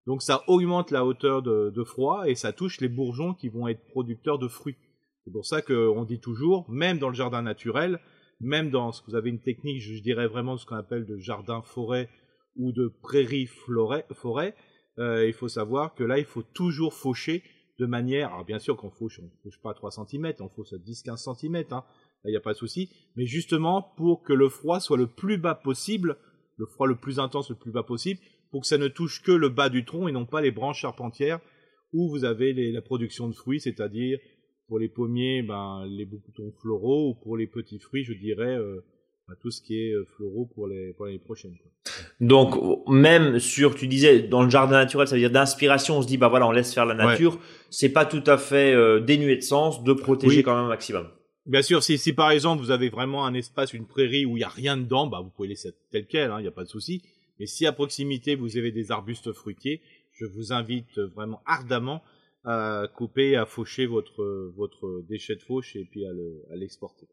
Donc 0.07 0.23
ça 0.23 0.45
augmente 0.47 0.89
la 0.91 1.05
hauteur 1.05 1.43
de, 1.43 1.83
froid 1.83 2.27
et 2.27 2.35
ça 2.35 2.53
touche 2.53 2.79
les 2.79 2.87
bourgeons 2.87 3.33
qui 3.33 3.49
vont 3.49 3.67
être 3.67 3.85
producteurs 3.87 4.39
de 4.39 4.47
fruits. 4.47 4.77
C'est 5.25 5.31
pour 5.31 5.45
ça 5.45 5.61
qu'on 5.61 6.05
dit 6.05 6.21
toujours, 6.21 6.67
même 6.69 6.97
dans 6.97 7.09
le 7.09 7.13
jardin 7.13 7.41
naturel, 7.41 7.99
même 8.39 8.69
dans 8.69 8.93
ce 8.93 9.01
que 9.01 9.11
vous 9.11 9.15
avez 9.15 9.29
une 9.29 9.41
technique, 9.41 9.81
je 9.81 10.01
dirais 10.01 10.27
vraiment 10.27 10.55
ce 10.55 10.65
qu'on 10.65 10.77
appelle 10.77 11.05
de 11.05 11.17
jardin 11.17 11.61
forêt 11.61 12.09
ou 12.55 12.71
de 12.71 12.87
prairie 12.87 13.47
forêt, 13.47 14.55
euh, 14.97 15.27
il 15.27 15.33
faut 15.33 15.49
savoir 15.49 15.93
que 15.93 16.05
là 16.05 16.17
il 16.17 16.25
faut 16.25 16.41
toujours 16.41 16.93
faucher 16.93 17.43
de 17.77 17.85
manière, 17.85 18.33
alors 18.33 18.45
bien 18.45 18.59
sûr 18.59 18.77
qu'on 18.77 18.89
fauche, 18.89 19.19
on 19.21 19.29
fauche 19.43 19.59
pas 19.61 19.71
à 19.71 19.73
3 19.73 19.91
cm, 19.91 20.33
on 20.39 20.47
fauche 20.47 20.71
à 20.71 20.77
10-15 20.77 21.35
cm, 21.35 21.65
hein, 21.71 21.83
il 22.23 22.31
n'y 22.31 22.37
a 22.37 22.41
pas 22.41 22.53
de 22.53 22.57
souci, 22.57 22.89
mais 23.17 23.25
justement 23.25 23.81
pour 23.97 24.23
que 24.23 24.33
le 24.33 24.47
froid 24.47 24.79
soit 24.79 24.97
le 24.97 25.07
plus 25.07 25.37
bas 25.37 25.53
possible, 25.53 26.17
le 26.55 26.65
froid 26.65 26.87
le 26.87 26.95
plus 26.95 27.19
intense 27.19 27.49
le 27.49 27.55
plus 27.55 27.71
bas 27.71 27.83
possible, 27.83 28.21
pour 28.51 28.61
que 28.61 28.67
ça 28.67 28.77
ne 28.77 28.87
touche 28.87 29.21
que 29.21 29.31
le 29.31 29.49
bas 29.49 29.69
du 29.69 29.85
tronc 29.85 30.07
et 30.07 30.11
non 30.11 30.25
pas 30.25 30.41
les 30.41 30.51
branches 30.51 30.81
charpentières 30.81 31.39
où 31.93 32.09
vous 32.09 32.25
avez 32.25 32.53
les, 32.53 32.71
la 32.71 32.81
production 32.81 33.27
de 33.27 33.33
fruits, 33.33 33.59
c'est-à-dire 33.59 34.19
pour 34.67 34.79
les 34.79 34.89
pommiers, 34.89 35.41
ben, 35.41 35.85
les 35.87 36.05
boutons 36.05 36.51
floraux, 36.61 37.09
ou 37.09 37.15
pour 37.15 37.37
les 37.37 37.47
petits 37.47 37.79
fruits, 37.79 38.03
je 38.03 38.13
dirais 38.13 38.57
euh, 38.57 38.83
ben, 39.27 39.35
tout 39.41 39.49
ce 39.49 39.61
qui 39.61 39.79
est 39.79 39.93
euh, 39.93 40.05
floraux 40.15 40.49
pour 40.53 40.67
les 40.67 40.93
pour 40.93 41.05
l'année 41.05 41.19
prochaine. 41.19 41.55
Quoi. 41.57 41.71
Donc 42.19 42.87
même 42.87 43.39
sur, 43.39 43.75
tu 43.75 43.87
disais, 43.87 44.23
dans 44.23 44.43
le 44.43 44.49
jardin 44.49 44.77
naturel, 44.77 45.07
ça 45.07 45.15
veut 45.15 45.21
dire 45.21 45.31
d'inspiration, 45.31 45.99
on 45.99 46.01
se 46.01 46.07
dit 46.07 46.17
bah 46.17 46.27
voilà, 46.27 46.47
on 46.47 46.51
laisse 46.51 46.73
faire 46.73 46.85
la 46.85 46.95
nature. 46.95 47.35
Ouais. 47.35 47.41
C'est 47.69 47.89
pas 47.89 48.05
tout 48.05 48.23
à 48.25 48.37
fait 48.37 48.73
euh, 48.73 48.99
dénué 48.99 49.37
de 49.37 49.41
sens 49.41 49.83
de 49.83 49.93
protéger 49.93 50.37
oui. 50.37 50.43
quand 50.43 50.55
même 50.55 50.65
un 50.65 50.69
maximum. 50.69 51.07
Bien 51.45 51.61
sûr, 51.61 51.81
si, 51.81 51.97
si 51.97 52.11
par 52.11 52.31
exemple 52.31 52.61
vous 52.61 52.71
avez 52.71 52.89
vraiment 52.89 53.25
un 53.25 53.33
espace, 53.33 53.73
une 53.73 53.87
prairie 53.87 54.25
où 54.25 54.35
il 54.35 54.41
y 54.41 54.43
a 54.43 54.49
rien 54.49 54.75
dedans, 54.75 55.07
bah 55.07 55.21
vous 55.23 55.29
pouvez 55.29 55.47
laisser 55.47 55.69
tel 55.91 56.05
quel, 56.05 56.29
il 56.29 56.31
hein, 56.31 56.41
n'y 56.41 56.47
a 56.47 56.51
pas 56.51 56.65
de 56.65 56.69
souci. 56.69 57.01
Mais 57.39 57.45
si 57.45 57.65
à 57.65 57.71
proximité 57.71 58.35
vous 58.35 58.57
avez 58.57 58.71
des 58.71 58.91
arbustes 58.91 59.31
fruitiers, 59.33 59.81
je 60.13 60.25
vous 60.25 60.53
invite 60.53 60.99
vraiment 60.99 61.41
ardemment 61.45 62.01
à 62.45 62.83
couper, 62.95 63.35
à 63.35 63.45
faucher 63.45 63.85
votre, 63.85 64.51
votre 64.55 65.03
déchet 65.07 65.35
de 65.35 65.41
fauche 65.41 65.75
et 65.75 65.85
puis 65.85 66.05
à 66.05 66.55
l'exporter. 66.55 67.07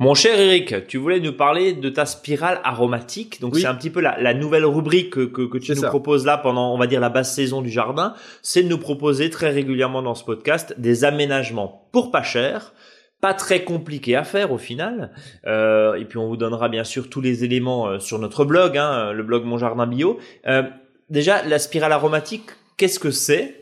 Mon 0.00 0.14
cher 0.14 0.40
Eric, 0.40 0.86
tu 0.86 0.96
voulais 0.96 1.20
nous 1.20 1.34
parler 1.34 1.74
de 1.74 1.90
ta 1.90 2.06
spirale 2.06 2.58
aromatique. 2.64 3.38
Donc 3.38 3.54
oui. 3.54 3.60
c'est 3.60 3.66
un 3.66 3.74
petit 3.74 3.90
peu 3.90 4.00
la, 4.00 4.18
la, 4.18 4.32
nouvelle 4.32 4.64
rubrique 4.64 5.10
que, 5.10 5.26
que, 5.26 5.42
que 5.42 5.58
tu 5.58 5.72
nous 5.72 5.82
ça. 5.82 5.88
proposes 5.88 6.24
là 6.24 6.38
pendant, 6.38 6.72
on 6.74 6.78
va 6.78 6.86
dire, 6.86 7.00
la 7.00 7.10
basse 7.10 7.34
saison 7.34 7.60
du 7.60 7.68
jardin. 7.68 8.14
C'est 8.40 8.62
de 8.62 8.68
nous 8.68 8.78
proposer 8.78 9.28
très 9.28 9.50
régulièrement 9.50 10.00
dans 10.00 10.14
ce 10.14 10.24
podcast 10.24 10.74
des 10.78 11.04
aménagements 11.04 11.86
pour 11.92 12.10
pas 12.10 12.22
cher 12.22 12.72
pas 13.20 13.34
très 13.34 13.64
compliqué 13.64 14.16
à 14.16 14.24
faire 14.24 14.52
au 14.52 14.58
final. 14.58 15.12
Euh, 15.46 15.94
et 15.94 16.04
puis 16.04 16.18
on 16.18 16.28
vous 16.28 16.36
donnera 16.36 16.68
bien 16.68 16.84
sûr 16.84 17.10
tous 17.10 17.20
les 17.20 17.44
éléments 17.44 17.88
euh, 17.88 17.98
sur 17.98 18.18
notre 18.18 18.44
blog, 18.44 18.76
hein, 18.76 19.12
le 19.12 19.22
blog 19.22 19.44
Mon 19.44 19.58
Jardin 19.58 19.86
Bio. 19.86 20.18
Euh, 20.46 20.62
déjà, 21.08 21.42
la 21.44 21.58
spirale 21.58 21.92
aromatique, 21.92 22.50
qu'est-ce 22.76 22.98
que 22.98 23.10
c'est? 23.10 23.56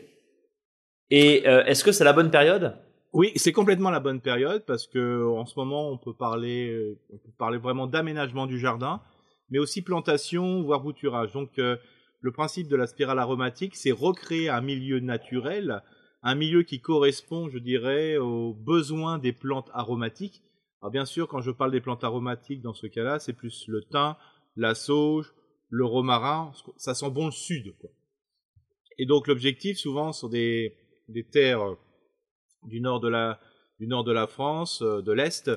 Et 1.11 1.47
euh, 1.47 1.63
est-ce 1.65 1.83
que 1.83 1.91
c'est 1.91 2.03
la 2.03 2.13
bonne 2.13 2.31
période? 2.31 2.75
Oui, 3.11 3.31
c'est 3.35 3.51
complètement 3.51 3.89
la 3.89 3.99
bonne 3.99 4.21
période 4.21 4.63
parce 4.67 4.85
que 4.85 5.25
en 5.25 5.45
ce 5.45 5.55
moment 5.57 5.89
on 5.89 5.97
peut 5.97 6.13
parler, 6.13 6.69
euh, 6.69 6.97
on 7.11 7.17
peut 7.17 7.31
parler 7.37 7.57
vraiment 7.57 7.87
d'aménagement 7.87 8.45
du 8.45 8.59
jardin, 8.59 9.01
mais 9.49 9.57
aussi 9.57 9.81
plantation, 9.81 10.61
voire 10.61 10.81
bouturage. 10.81 11.33
Donc 11.33 11.49
le 11.57 12.31
principe 12.31 12.67
de 12.67 12.75
la 12.75 12.85
spirale 12.85 13.17
aromatique, 13.17 13.75
c'est 13.75 13.91
recréer 13.91 14.49
un 14.49 14.61
milieu 14.61 14.99
naturel 14.99 15.81
un 16.21 16.35
milieu 16.35 16.63
qui 16.63 16.81
correspond, 16.81 17.49
je 17.49 17.59
dirais, 17.59 18.17
aux 18.17 18.53
besoins 18.53 19.19
des 19.19 19.33
plantes 19.33 19.69
aromatiques. 19.73 20.43
Alors 20.81 20.91
bien 20.91 21.05
sûr, 21.05 21.27
quand 21.27 21.41
je 21.41 21.51
parle 21.51 21.71
des 21.71 21.81
plantes 21.81 22.03
aromatiques, 22.03 22.61
dans 22.61 22.73
ce 22.73 22.87
cas-là, 22.87 23.19
c'est 23.19 23.33
plus 23.33 23.65
le 23.67 23.83
thym, 23.83 24.15
la 24.55 24.75
sauge, 24.75 25.33
le 25.69 25.85
romarin, 25.85 26.51
ça 26.77 26.93
sent 26.93 27.09
bon 27.09 27.27
le 27.27 27.31
sud. 27.31 27.75
Quoi. 27.79 27.89
Et 28.97 29.05
donc 29.05 29.27
l'objectif 29.27 29.77
souvent 29.77 30.13
sur 30.13 30.29
des, 30.29 30.75
des 31.07 31.23
terres 31.23 31.75
du 32.63 32.81
nord 32.81 32.99
de 32.99 33.07
la, 33.07 33.39
du 33.79 33.87
nord 33.87 34.03
de 34.03 34.11
la 34.11 34.27
France, 34.27 34.81
de 34.81 35.11
l'Est, 35.11 35.49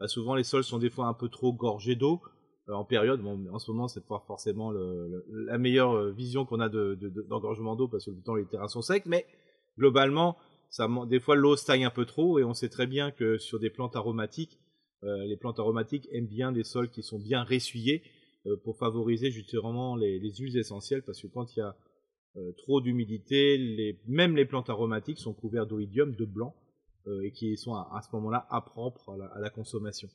bah, 0.00 0.08
souvent 0.08 0.34
les 0.34 0.44
sols 0.44 0.64
sont 0.64 0.78
des 0.78 0.90
fois 0.90 1.06
un 1.06 1.14
peu 1.14 1.28
trop 1.28 1.52
gorgés 1.52 1.96
d'eau 1.96 2.20
en 2.68 2.84
période. 2.84 3.20
Bon, 3.20 3.46
en 3.52 3.58
ce 3.58 3.70
moment, 3.70 3.88
c'est 3.88 4.06
pas 4.06 4.22
forcément 4.26 4.70
le, 4.70 5.24
la 5.28 5.58
meilleure 5.58 6.10
vision 6.10 6.44
qu'on 6.44 6.60
a 6.60 6.68
d'engorgement 6.68 7.74
de, 7.74 7.78
d'eau 7.78 7.88
parce 7.88 8.04
que 8.06 8.10
le 8.10 8.20
temps 8.20 8.34
les 8.34 8.46
terrains 8.46 8.68
sont 8.68 8.82
secs, 8.82 9.06
mais 9.06 9.26
globalement, 9.78 10.36
des 11.06 11.20
fois 11.20 11.36
l'eau 11.36 11.56
stagne 11.56 11.84
un 11.84 11.90
peu 11.90 12.04
trop 12.04 12.38
et 12.38 12.44
on 12.44 12.52
sait 12.52 12.68
très 12.68 12.86
bien 12.86 13.10
que 13.10 13.38
sur 13.38 13.58
des 13.58 13.70
plantes 13.70 13.96
aromatiques, 13.96 14.58
euh, 15.04 15.24
les 15.24 15.36
plantes 15.36 15.58
aromatiques 15.58 16.08
aiment 16.12 16.26
bien 16.26 16.52
des 16.52 16.64
sols 16.64 16.90
qui 16.90 17.02
sont 17.02 17.18
bien 17.18 17.44
ressuyés 17.44 18.02
euh, 18.46 18.56
pour 18.64 18.76
favoriser 18.76 19.30
justement 19.30 19.96
les, 19.96 20.18
les, 20.18 20.34
huiles 20.34 20.58
essentielles 20.58 21.02
parce 21.02 21.22
que 21.22 21.28
quand 21.28 21.54
il 21.54 21.60
y 21.60 21.62
a 21.62 21.76
euh, 22.36 22.52
trop 22.58 22.80
d'humidité, 22.80 23.96
même 24.06 24.36
les 24.36 24.44
plantes 24.44 24.68
aromatiques 24.68 25.18
sont 25.18 25.32
couvertes 25.32 25.68
d'oïdium, 25.68 26.14
de 26.14 26.24
blanc, 26.24 26.54
et 27.24 27.32
qui 27.32 27.56
sont 27.56 27.72
à, 27.72 28.02
ce 28.02 28.14
moment-là 28.16 28.46
impropres 28.50 29.08
à 29.08 29.16
la, 29.16 29.24
à 29.28 29.40
la, 29.40 29.48
consommation. 29.48 30.10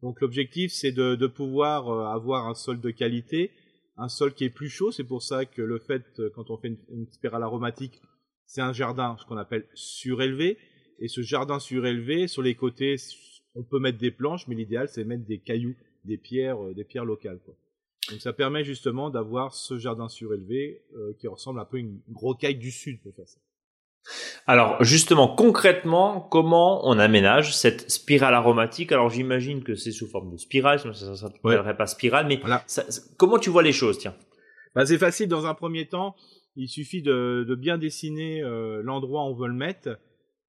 Donc 0.00 0.22
l'objectif 0.22 0.72
c'est 0.72 0.92
de, 0.92 1.26
pouvoir 1.26 1.90
avoir 2.10 2.48
un 2.48 2.54
sol 2.54 2.80
de 2.80 2.90
qualité, 2.90 3.50
un 3.98 4.08
sol 4.08 4.32
qui 4.32 4.44
est 4.44 4.50
plus 4.50 4.70
chaud. 4.70 4.90
C'est 4.90 5.04
pour 5.04 5.22
ça 5.22 5.44
que 5.44 5.60
le 5.60 5.78
fait 5.78 6.02
quand 6.34 6.48
on 6.48 6.56
fait 6.56 6.78
une 6.88 7.06
spirale 7.10 7.42
aromatique, 7.42 8.00
c'est 8.48 8.62
un 8.62 8.72
jardin, 8.72 9.16
ce 9.20 9.26
qu'on 9.26 9.36
appelle 9.36 9.66
surélevé. 9.74 10.58
Et 10.98 11.06
ce 11.06 11.22
jardin 11.22 11.60
surélevé, 11.60 12.26
sur 12.26 12.42
les 12.42 12.56
côtés, 12.56 12.96
on 13.54 13.62
peut 13.62 13.78
mettre 13.78 13.98
des 13.98 14.10
planches, 14.10 14.48
mais 14.48 14.56
l'idéal 14.56 14.88
c'est 14.88 15.04
mettre 15.04 15.24
des 15.24 15.38
cailloux, 15.38 15.76
des 16.04 16.16
pierres, 16.16 16.64
euh, 16.64 16.74
des 16.74 16.84
pierres 16.84 17.04
locales. 17.04 17.38
Quoi. 17.44 17.54
Donc 18.10 18.20
ça 18.20 18.32
permet 18.32 18.64
justement 18.64 19.10
d'avoir 19.10 19.54
ce 19.54 19.78
jardin 19.78 20.08
surélevé 20.08 20.82
euh, 20.96 21.12
qui 21.20 21.28
ressemble 21.28 21.60
un 21.60 21.64
peu 21.66 21.76
à 21.76 21.80
une 21.80 22.00
rocaille 22.14 22.56
du 22.56 22.72
sud 22.72 23.00
pour 23.02 23.14
faire 23.14 23.28
ça. 23.28 23.38
Alors 24.46 24.82
justement, 24.82 25.28
concrètement, 25.28 26.20
comment 26.20 26.88
on 26.88 26.98
aménage 26.98 27.54
cette 27.54 27.90
spirale 27.90 28.32
aromatique? 28.32 28.90
Alors 28.92 29.10
j'imagine 29.10 29.62
que 29.62 29.74
c'est 29.74 29.92
sous 29.92 30.08
forme 30.08 30.32
de 30.32 30.38
spirale, 30.38 30.80
sinon 30.80 30.94
ça 30.94 31.10
ne 31.10 31.14
s'appellerait 31.14 31.76
pas 31.76 31.86
spirale, 31.86 32.26
mais 32.26 32.40
comment 33.18 33.38
tu 33.38 33.50
vois 33.50 33.62
les 33.62 33.72
choses 33.72 33.98
Tiens? 33.98 34.16
Bah, 34.74 34.86
c'est 34.86 34.98
facile 34.98 35.28
dans 35.28 35.44
un 35.44 35.54
premier 35.54 35.86
temps. 35.86 36.14
Il 36.56 36.68
suffit 36.68 37.02
de, 37.02 37.44
de 37.48 37.54
bien 37.54 37.78
dessiner 37.78 38.42
euh, 38.42 38.82
l'endroit 38.82 39.24
où 39.24 39.28
on 39.28 39.34
veut 39.34 39.48
le 39.48 39.54
mettre 39.54 39.98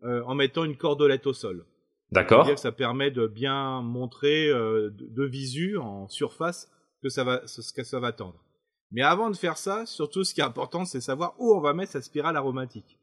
en 0.01 0.33
mettant 0.33 0.63
une 0.63 0.77
cordelette 0.77 1.27
au 1.27 1.33
sol. 1.33 1.65
D'accord. 2.11 2.57
Ça 2.57 2.71
permet 2.71 3.11
de 3.11 3.27
bien 3.27 3.81
montrer 3.81 4.49
euh, 4.49 4.89
de, 4.89 5.25
visu 5.25 5.77
en 5.77 6.07
surface 6.07 6.71
que 7.03 7.09
ça 7.09 7.23
va, 7.23 7.45
ce 7.45 7.71
que 7.71 7.83
ça 7.83 7.99
va 7.99 8.11
tendre. 8.11 8.43
Mais 8.91 9.03
avant 9.03 9.29
de 9.29 9.35
faire 9.35 9.57
ça, 9.57 9.85
surtout 9.85 10.23
ce 10.23 10.33
qui 10.33 10.41
est 10.41 10.45
important, 10.45 10.85
c'est 10.85 11.01
savoir 11.01 11.35
où 11.37 11.53
on 11.53 11.59
va 11.59 11.73
mettre 11.73 11.91
sa 11.91 12.01
spirale 12.01 12.35
aromatique. 12.35 12.97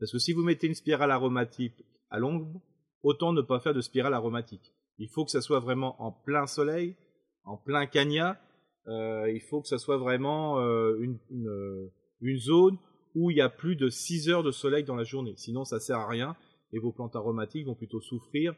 Parce 0.00 0.10
que 0.10 0.18
si 0.18 0.32
vous 0.32 0.42
mettez 0.42 0.66
une 0.66 0.74
spirale 0.74 1.12
aromatique 1.12 1.84
à 2.10 2.18
l'ombre, 2.18 2.60
autant 3.02 3.32
ne 3.32 3.42
pas 3.42 3.60
faire 3.60 3.74
de 3.74 3.80
spirale 3.80 4.14
aromatique. 4.14 4.72
Il 4.98 5.08
faut 5.08 5.24
que 5.24 5.30
ça 5.30 5.40
soit 5.40 5.60
vraiment 5.60 6.00
en 6.02 6.10
plein 6.10 6.48
soleil, 6.48 6.96
en 7.44 7.56
plein 7.56 7.86
cagna. 7.86 8.40
Euh, 8.88 9.30
il 9.30 9.40
faut 9.40 9.60
que 9.60 9.68
ça 9.68 9.78
soit 9.78 9.98
vraiment 9.98 10.58
euh, 10.58 10.96
une, 10.98 11.18
une, 11.30 11.90
une, 12.20 12.38
zone 12.38 12.78
où 13.14 13.30
il 13.30 13.36
y 13.36 13.40
a 13.40 13.48
plus 13.48 13.76
de 13.76 13.88
6 13.88 14.28
heures 14.28 14.42
de 14.42 14.50
soleil 14.50 14.84
dans 14.84 14.96
la 14.96 15.04
journée. 15.04 15.34
Sinon, 15.36 15.64
ça 15.64 15.80
sert 15.80 15.98
à 15.98 16.08
rien 16.08 16.36
et 16.72 16.78
vos 16.78 16.92
plantes 16.92 17.16
aromatiques 17.16 17.66
vont 17.66 17.74
plutôt 17.74 18.00
souffrir 18.00 18.54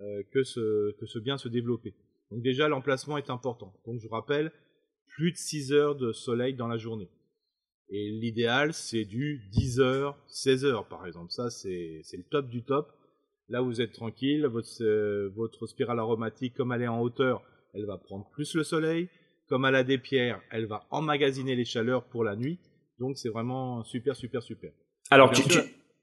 euh, 0.00 0.22
que, 0.32 0.42
ce, 0.42 0.92
que 0.98 1.06
ce 1.06 1.18
bien 1.18 1.38
se 1.38 1.48
développer. 1.48 1.94
Donc 2.30 2.42
déjà, 2.42 2.68
l'emplacement 2.68 3.18
est 3.18 3.30
important. 3.30 3.72
Donc 3.86 4.00
je 4.00 4.08
rappelle, 4.08 4.52
plus 5.06 5.32
de 5.32 5.36
6 5.36 5.72
heures 5.72 5.96
de 5.96 6.12
soleil 6.12 6.54
dans 6.54 6.68
la 6.68 6.78
journée. 6.78 7.08
Et 7.90 8.10
l'idéal, 8.10 8.72
c'est 8.72 9.04
du 9.04 9.42
10 9.52 9.80
heures, 9.80 10.18
16 10.28 10.64
heures 10.64 10.88
par 10.88 11.06
exemple. 11.06 11.30
Ça, 11.30 11.50
c'est 11.50 12.02
le 12.12 12.24
top 12.30 12.48
du 12.48 12.62
top. 12.64 12.90
Là, 13.48 13.60
vous 13.60 13.82
êtes 13.82 13.92
tranquille, 13.92 14.46
votre, 14.46 14.82
euh, 14.82 15.28
votre 15.34 15.66
spirale 15.66 15.98
aromatique, 15.98 16.54
comme 16.54 16.72
elle 16.72 16.82
est 16.82 16.88
en 16.88 17.02
hauteur, 17.02 17.42
elle 17.74 17.84
va 17.84 17.98
prendre 17.98 18.28
plus 18.30 18.54
le 18.54 18.64
soleil. 18.64 19.08
Comme 19.48 19.66
elle 19.66 19.74
a 19.74 19.84
des 19.84 19.98
pierres, 19.98 20.40
elle 20.50 20.64
va 20.64 20.86
emmagasiner 20.90 21.54
les 21.54 21.66
chaleurs 21.66 22.04
pour 22.04 22.24
la 22.24 22.36
nuit. 22.36 22.58
Donc 23.02 23.18
c'est 23.18 23.30
vraiment 23.30 23.82
super, 23.82 24.14
super, 24.14 24.42
super. 24.42 24.70
Alors, 25.10 25.32
tu, 25.32 25.42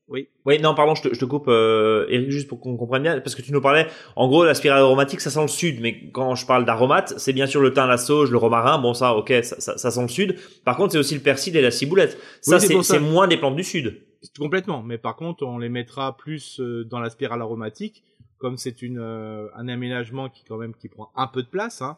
oui. 0.09 0.27
Oui, 0.45 0.59
non, 0.59 0.75
pardon, 0.75 0.95
je 0.95 1.03
te, 1.03 1.13
je 1.13 1.19
te 1.19 1.23
coupe, 1.23 1.47
euh, 1.47 2.05
Eric, 2.09 2.29
juste 2.29 2.49
pour 2.49 2.59
qu'on 2.59 2.75
comprenne 2.75 3.03
bien, 3.03 3.21
parce 3.21 3.35
que 3.35 3.41
tu 3.41 3.53
nous 3.53 3.61
parlais, 3.61 3.87
en 4.17 4.27
gros, 4.27 4.43
la 4.43 4.53
spirale 4.53 4.81
aromatique, 4.81 5.21
ça 5.21 5.29
sent 5.29 5.41
le 5.43 5.47
sud, 5.47 5.79
mais 5.79 6.09
quand 6.11 6.35
je 6.35 6.45
parle 6.45 6.65
d'aromates, 6.65 7.13
c'est 7.17 7.31
bien 7.31 7.47
sûr 7.47 7.61
le 7.61 7.71
thym, 7.71 7.87
la 7.87 7.97
sauge, 7.97 8.31
le 8.31 8.37
romarin, 8.37 8.79
bon 8.79 8.93
ça, 8.93 9.15
ok, 9.15 9.31
ça, 9.43 9.61
ça, 9.61 9.77
ça 9.77 9.91
sent 9.91 10.01
le 10.01 10.07
sud. 10.09 10.35
Par 10.65 10.75
contre, 10.75 10.91
c'est 10.91 10.97
aussi 10.97 11.15
le 11.15 11.21
persil 11.21 11.55
et 11.55 11.61
la 11.61 11.71
ciboulette. 11.71 12.17
Ça, 12.41 12.59
c'est 12.59 12.99
moins 12.99 13.27
des 13.27 13.37
plantes 13.37 13.55
du 13.55 13.63
sud. 13.63 14.01
Complètement, 14.37 14.83
mais 14.83 14.97
par 14.97 15.15
contre, 15.15 15.45
on 15.45 15.57
les 15.57 15.69
mettra 15.69 16.17
plus 16.17 16.59
euh, 16.59 16.83
dans 16.83 16.99
la 16.99 17.09
spirale 17.09 17.41
aromatique, 17.41 18.03
comme 18.39 18.57
c'est 18.57 18.81
une 18.81 18.99
euh, 18.99 19.47
un 19.55 19.69
aménagement 19.69 20.27
qui 20.27 20.43
quand 20.43 20.57
même 20.57 20.73
qui 20.75 20.89
prend 20.89 21.11
un 21.15 21.27
peu 21.27 21.41
de 21.43 21.47
place, 21.47 21.81
hein, 21.81 21.97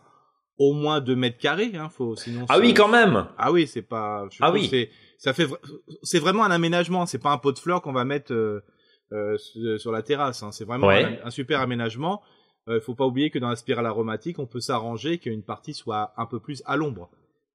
au 0.69 0.73
moins 0.73 1.01
2 1.01 1.15
mètres 1.15 1.37
carrés, 1.37 1.71
hein, 1.75 1.89
faut 1.89 2.15
sinon. 2.15 2.45
Ah 2.49 2.59
oui, 2.59 2.73
quand 2.73 2.87
même. 2.87 3.27
Ah 3.37 3.51
oui, 3.51 3.67
c'est 3.67 3.81
pas. 3.81 4.27
Je 4.31 4.37
ah 4.41 4.51
oui. 4.51 4.67
C'est 4.69 4.89
ça 5.21 5.33
fait 5.33 5.47
c'est 6.01 6.19
vraiment 6.19 6.43
un 6.43 6.49
aménagement 6.49 7.05
c'est 7.05 7.19
pas 7.19 7.31
un 7.31 7.37
pot 7.37 7.51
de 7.51 7.59
fleurs 7.59 7.83
qu'on 7.83 7.93
va 7.93 8.05
mettre 8.05 8.33
euh, 8.33 8.59
euh, 9.13 9.77
sur 9.77 9.91
la 9.91 10.01
terrasse 10.01 10.41
hein. 10.41 10.51
c'est 10.51 10.65
vraiment 10.65 10.89
un, 10.89 11.29
super 11.29 11.61
aménagement 11.61 12.23
il 12.67 12.73
euh, 12.73 12.81
faut 12.81 12.95
pas 12.95 13.05
oublier 13.05 13.29
que 13.29 13.37
dans 13.37 13.49
la 13.49 13.55
spirale 13.55 13.85
aromatique 13.85 14.39
on 14.39 14.47
peut 14.47 14.59
s'arranger 14.59 15.19
qu'une 15.19 15.43
partie 15.43 15.75
soit 15.75 16.13
un 16.17 16.25
peu 16.25 16.39
plus 16.39 16.63
à 16.65 16.75
l'ombre 16.75 17.11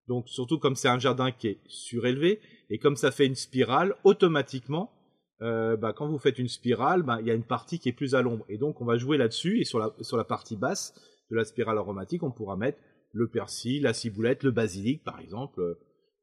donc 0.07 0.29
surtout 0.29 0.61
comme 0.61 0.77
c'est 0.77 0.89
un 0.89 1.01
jardin 1.01 1.33
qui 1.33 1.49
est 1.49 1.61
surélevé 1.67 2.41
et 2.71 2.79
comme 2.79 2.95
ça 2.95 3.11
fait 3.11 3.27
une 3.27 3.35
spirale 3.35 3.97
automatiquement 4.05 4.93
bah, 5.41 5.93
quand 5.95 6.09
vous 6.09 6.19
faites 6.19 6.39
une 6.39 6.49
spirale 6.49 7.03
bah, 7.03 7.19
il 7.21 7.27
y 7.27 7.31
a 7.33 7.35
une 7.35 7.45
partie 7.45 7.81
qui 7.81 7.89
est 7.89 7.93
plus 7.93 8.15
à 8.15 8.23
l'ombre 8.23 8.45
et 8.49 8.59
donc 8.59 8.81
on 8.81 8.85
va 8.85 8.97
jouer 8.97 9.19
là-dessus 9.19 9.61
et 9.61 9.65
sur 9.65 9.81
la 9.81 9.93
sur 10.01 10.17
la 10.17 10.25
partie 10.25 10.57
basse 10.57 10.95
de 11.31 11.37
la 11.37 11.45
spirale 11.45 11.79
aromatique 11.79 12.23
on 12.23 12.31
pourra 12.31 12.57
mettre 12.57 12.79
le 13.13 13.29
persil 13.29 13.83
la 13.83 13.95
ciboulette 13.95 14.43
le 14.43 14.51
basilic 14.51 15.03
par 15.05 15.21
exemple 15.21 15.77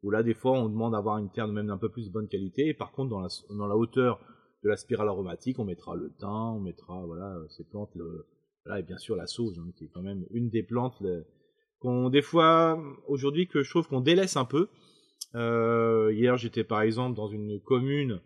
où 0.04 0.12
là 0.12 0.22
des 0.22 0.34
fois 0.34 0.52
on 0.52 0.70
demande 0.70 0.92
d'avoir 0.92 1.18
une 1.18 1.32
terre 1.32 1.48
même 1.48 1.68
d'un 1.68 1.78
peu 1.78 1.90
plus 1.90 2.08
de 2.08 2.13
bonne 2.13 2.28
qualité. 2.28 2.68
Et 2.68 2.74
par 2.74 2.92
contre 2.92 3.10
dans 3.10 3.68
la, 3.68 3.75
hauteur 3.75 4.20
de 4.63 4.70
la 4.70 4.75
spirale 4.75 5.08
aromatique 5.08 5.60
on 5.60 5.66
mettra 5.66 5.96
le 5.96 6.12
thym 6.20 6.58
on 6.58 6.60
mettra 6.60 7.06
voilà 7.06 7.38
ces 7.50 7.63
plantes 7.63 7.92
le, 7.96 8.28
et 8.78 8.84
bien 8.84 8.98
sûr 8.98 9.16
la 9.16 9.28
sauge 9.28 9.58
hein, 9.60 9.72
qui 9.78 9.86
est 9.86 9.90
quand 9.94 10.02
même 10.02 10.25
une 10.32 10.50
des 10.50 10.63
plantes 10.63 11.02
qu'on 11.80 12.10
des 12.10 12.22
fois 12.22 12.82
aujourd'hui 13.08 13.48
que 13.48 13.63
je 13.63 13.70
trouve 13.70 13.88
qu'on 13.88 14.02
délaisse 14.02 14.38
un 14.38 14.46
peu. 14.46 14.70
Euh, 15.36 16.12
hier 16.13 16.38
j'étais 16.38 16.63
par 16.63 16.82
exemple 16.82 17.16
dans 17.16 17.28
une 17.28 17.60
commune 17.60 18.22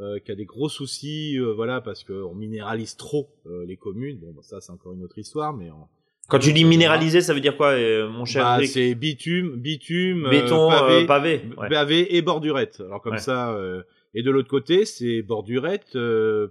euh, 0.00 0.18
qui 0.20 0.30
a 0.30 0.34
des 0.34 0.46
gros 0.46 0.68
soucis 0.68 1.36
euh, 1.38 1.52
voilà 1.52 1.80
parce 1.80 2.04
qu'on 2.04 2.34
minéralise 2.34 2.96
trop 2.96 3.28
euh, 3.46 3.66
les 3.66 3.76
communes. 3.76 4.18
Bon 4.20 4.32
bah, 4.32 4.42
ça 4.42 4.60
c'est 4.60 4.72
encore 4.72 4.92
une 4.92 5.02
autre 5.02 5.18
histoire 5.18 5.52
mais 5.52 5.70
en, 5.70 5.88
quand 6.28 6.38
tu 6.38 6.52
dis 6.52 6.64
minéralisé, 6.64 7.22
ça 7.22 7.32
veut 7.32 7.40
dire 7.40 7.56
quoi, 7.56 7.68
euh, 7.68 8.08
mon 8.08 8.26
cher 8.26 8.44
bah, 8.44 8.66
C'est 8.66 8.94
bitume, 8.94 9.56
bitume, 9.56 10.26
euh, 10.26 10.30
béton, 10.30 10.68
pavé, 10.68 11.06
pavé, 11.06 11.42
pavé 11.70 12.16
et 12.16 12.22
bordurette. 12.22 12.80
Alors 12.80 13.00
comme 13.00 13.16
ça, 13.16 13.54
euh, 13.54 13.82
et 14.12 14.22
de 14.22 14.30
l'autre 14.30 14.48
côté, 14.48 14.84
c'est 14.84 15.22
bordurette, 15.22 15.96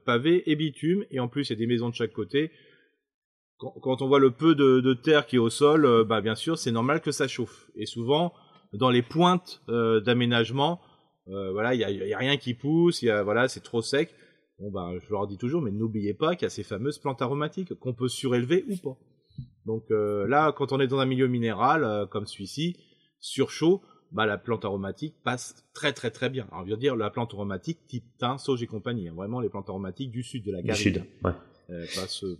pavé 0.03 0.49
et 0.49 0.55
bitume, 0.55 1.05
et 1.11 1.19
en 1.19 1.27
plus 1.27 1.49
il 1.49 1.53
y 1.53 1.55
a 1.55 1.59
des 1.59 1.67
maisons 1.67 1.89
de 1.89 1.93
chaque 1.93 2.11
côté. 2.11 2.51
Quand, 3.59 3.71
quand 3.81 4.01
on 4.01 4.07
voit 4.07 4.19
le 4.19 4.31
peu 4.31 4.55
de, 4.55 4.81
de, 4.81 4.93
terre 4.93 5.27
qui 5.27 5.35
est 5.35 5.39
au 5.39 5.49
sol, 5.49 6.05
bah 6.05 6.21
bien 6.21 6.35
sûr, 6.35 6.57
c'est 6.57 6.71
normal 6.71 7.01
que 7.01 7.11
ça 7.11 7.27
chauffe. 7.27 7.69
Et 7.75 7.85
souvent, 7.85 8.33
dans 8.73 8.89
les 8.89 9.03
pointes 9.03 9.61
d'aménagement, 9.67 10.81
voilà, 11.27 11.75
il 11.75 11.81
y 11.81 11.83
a, 11.83 11.91
y 11.91 12.13
a, 12.13 12.17
rien 12.17 12.37
qui 12.37 12.55
pousse, 12.55 13.03
il 13.03 13.07
y 13.07 13.11
a 13.11 13.21
voilà, 13.21 13.47
c'est 13.47 13.61
trop 13.61 13.83
sec. 13.83 14.15
Bon 14.57 14.71
bah, 14.71 14.89
je 14.99 15.11
leur 15.11 15.27
dis 15.27 15.37
toujours, 15.37 15.61
mais 15.61 15.69
n'oubliez 15.69 16.15
pas 16.15 16.35
qu'il 16.35 16.45
y 16.45 16.47
a 16.47 16.49
ces 16.49 16.63
fameuses 16.63 16.97
plantes 16.97 17.21
aromatiques 17.21 17.75
qu'on 17.75 17.93
peut 17.93 18.07
surélever 18.07 18.65
ou 18.67 18.77
pas. 18.77 18.97
Donc 19.65 19.83
euh, 19.91 20.27
là, 20.27 20.51
quand 20.51 20.71
on 20.71 20.79
est 20.79 20.87
dans 20.87 20.99
un 20.99 21.05
milieu 21.05 21.27
minéral 21.27 21.83
euh, 21.83 22.05
comme 22.05 22.25
celui-ci, 22.25 22.77
sur 23.19 23.49
chaud, 23.49 23.81
bah, 24.11 24.25
la 24.25 24.37
plante 24.37 24.63
aromatique 24.63 25.15
passe 25.23 25.65
très 25.73 25.93
très 25.93 26.11
très 26.11 26.29
bien. 26.29 26.47
Alors, 26.51 26.65
je 26.65 26.71
veux 26.71 26.77
dire 26.77 26.95
la 26.95 27.09
plante 27.09 27.33
aromatique 27.33 27.79
type 27.87 28.05
thym, 28.17 28.37
sauge 28.37 28.63
et 28.63 28.67
compagnie. 28.67 29.09
Hein, 29.09 29.13
vraiment 29.15 29.39
les 29.39 29.49
plantes 29.49 29.69
aromatiques 29.69 30.11
du 30.11 30.23
sud 30.23 30.45
de 30.45 30.51
la 30.51 30.61
garrigue. 30.61 30.93
Du 30.93 30.99
sud, 30.99 31.03
ouais. 31.23 31.31
Euh, 31.69 31.85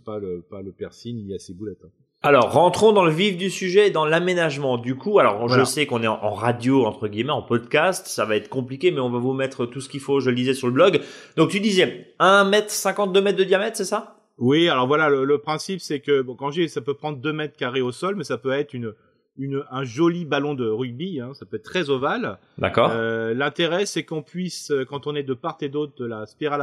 pas, 0.06 0.18
le, 0.18 0.40
pas 0.40 0.62
le 0.62 0.72
persil 0.72 1.14
ni 1.16 1.34
a 1.34 1.38
ses 1.38 1.52
boulettes. 1.52 1.84
Hein. 1.84 1.90
Alors, 2.22 2.52
rentrons 2.52 2.92
dans 2.92 3.04
le 3.04 3.12
vif 3.12 3.36
du 3.36 3.48
sujet, 3.48 3.90
dans 3.90 4.04
l'aménagement. 4.04 4.76
Du 4.76 4.96
coup, 4.96 5.20
alors 5.20 5.48
je 5.48 5.62
sais 5.62 5.86
qu'on 5.86 6.02
est 6.02 6.08
en, 6.08 6.32
radio, 6.32 6.84
entre 6.84 7.06
guillemets, 7.06 7.30
en 7.30 7.42
podcast, 7.42 8.08
ça 8.08 8.24
va 8.24 8.34
être 8.34 8.48
compliqué, 8.48 8.90
mais 8.90 8.98
on 8.98 9.10
va 9.10 9.18
vous 9.18 9.34
mettre 9.34 9.66
tout 9.66 9.80
ce 9.80 9.88
qu'il 9.88 10.00
faut, 10.00 10.18
je 10.18 10.30
le 10.30 10.34
disais 10.34 10.54
sur 10.54 10.66
le 10.66 10.72
blog. 10.72 11.00
Donc 11.36 11.50
tu 11.50 11.60
disais 11.60 12.14
1 12.18 12.44
mètre 12.46 12.70
52 12.70 13.20
mètres 13.20 13.38
de 13.38 13.44
diamètre, 13.44 13.76
c'est 13.76 13.84
ça? 13.84 14.17
Oui, 14.38 14.68
alors 14.68 14.86
voilà, 14.86 15.08
le, 15.08 15.38
principe 15.38 15.80
c'est 15.80 16.00
que 16.00 16.22
bon, 16.22 16.36
quand 16.36 16.52
j'ai, 16.52 16.68
ça 16.68 16.80
peut 16.80 16.94
prendre 16.94 17.18
2 17.18 17.32
mètres 17.32 17.56
carrés 17.56 17.80
au 17.80 17.90
sol, 17.90 18.14
mais 18.14 18.24
ça 18.24 18.38
peut 18.38 18.52
être 18.52 18.72
une, 18.72 18.94
une, 19.36 19.64
un 19.70 19.82
joli 19.82 20.24
ballon 20.24 20.54
de 20.54 20.68
rugby, 20.68 21.20
hein, 21.20 21.34
ça 21.34 21.44
peut 21.44 21.56
être 21.56 21.64
très 21.64 21.90
ovale. 21.90 22.38
D'accord. 22.56 22.90
Euh, 22.92 23.34
L'intérêt 23.34 23.84
c'est 23.84 24.04
qu'on 24.04 24.22
puisse, 24.22 24.70
euh, 24.70 24.84
quand 24.84 25.08
on 25.08 25.16
est 25.16 25.24
de 25.24 25.34
part 25.34 25.58
et 25.60 25.68
d'autre 25.68 25.94
de 25.96 26.06
la 26.06 26.26
spirale 26.26 26.60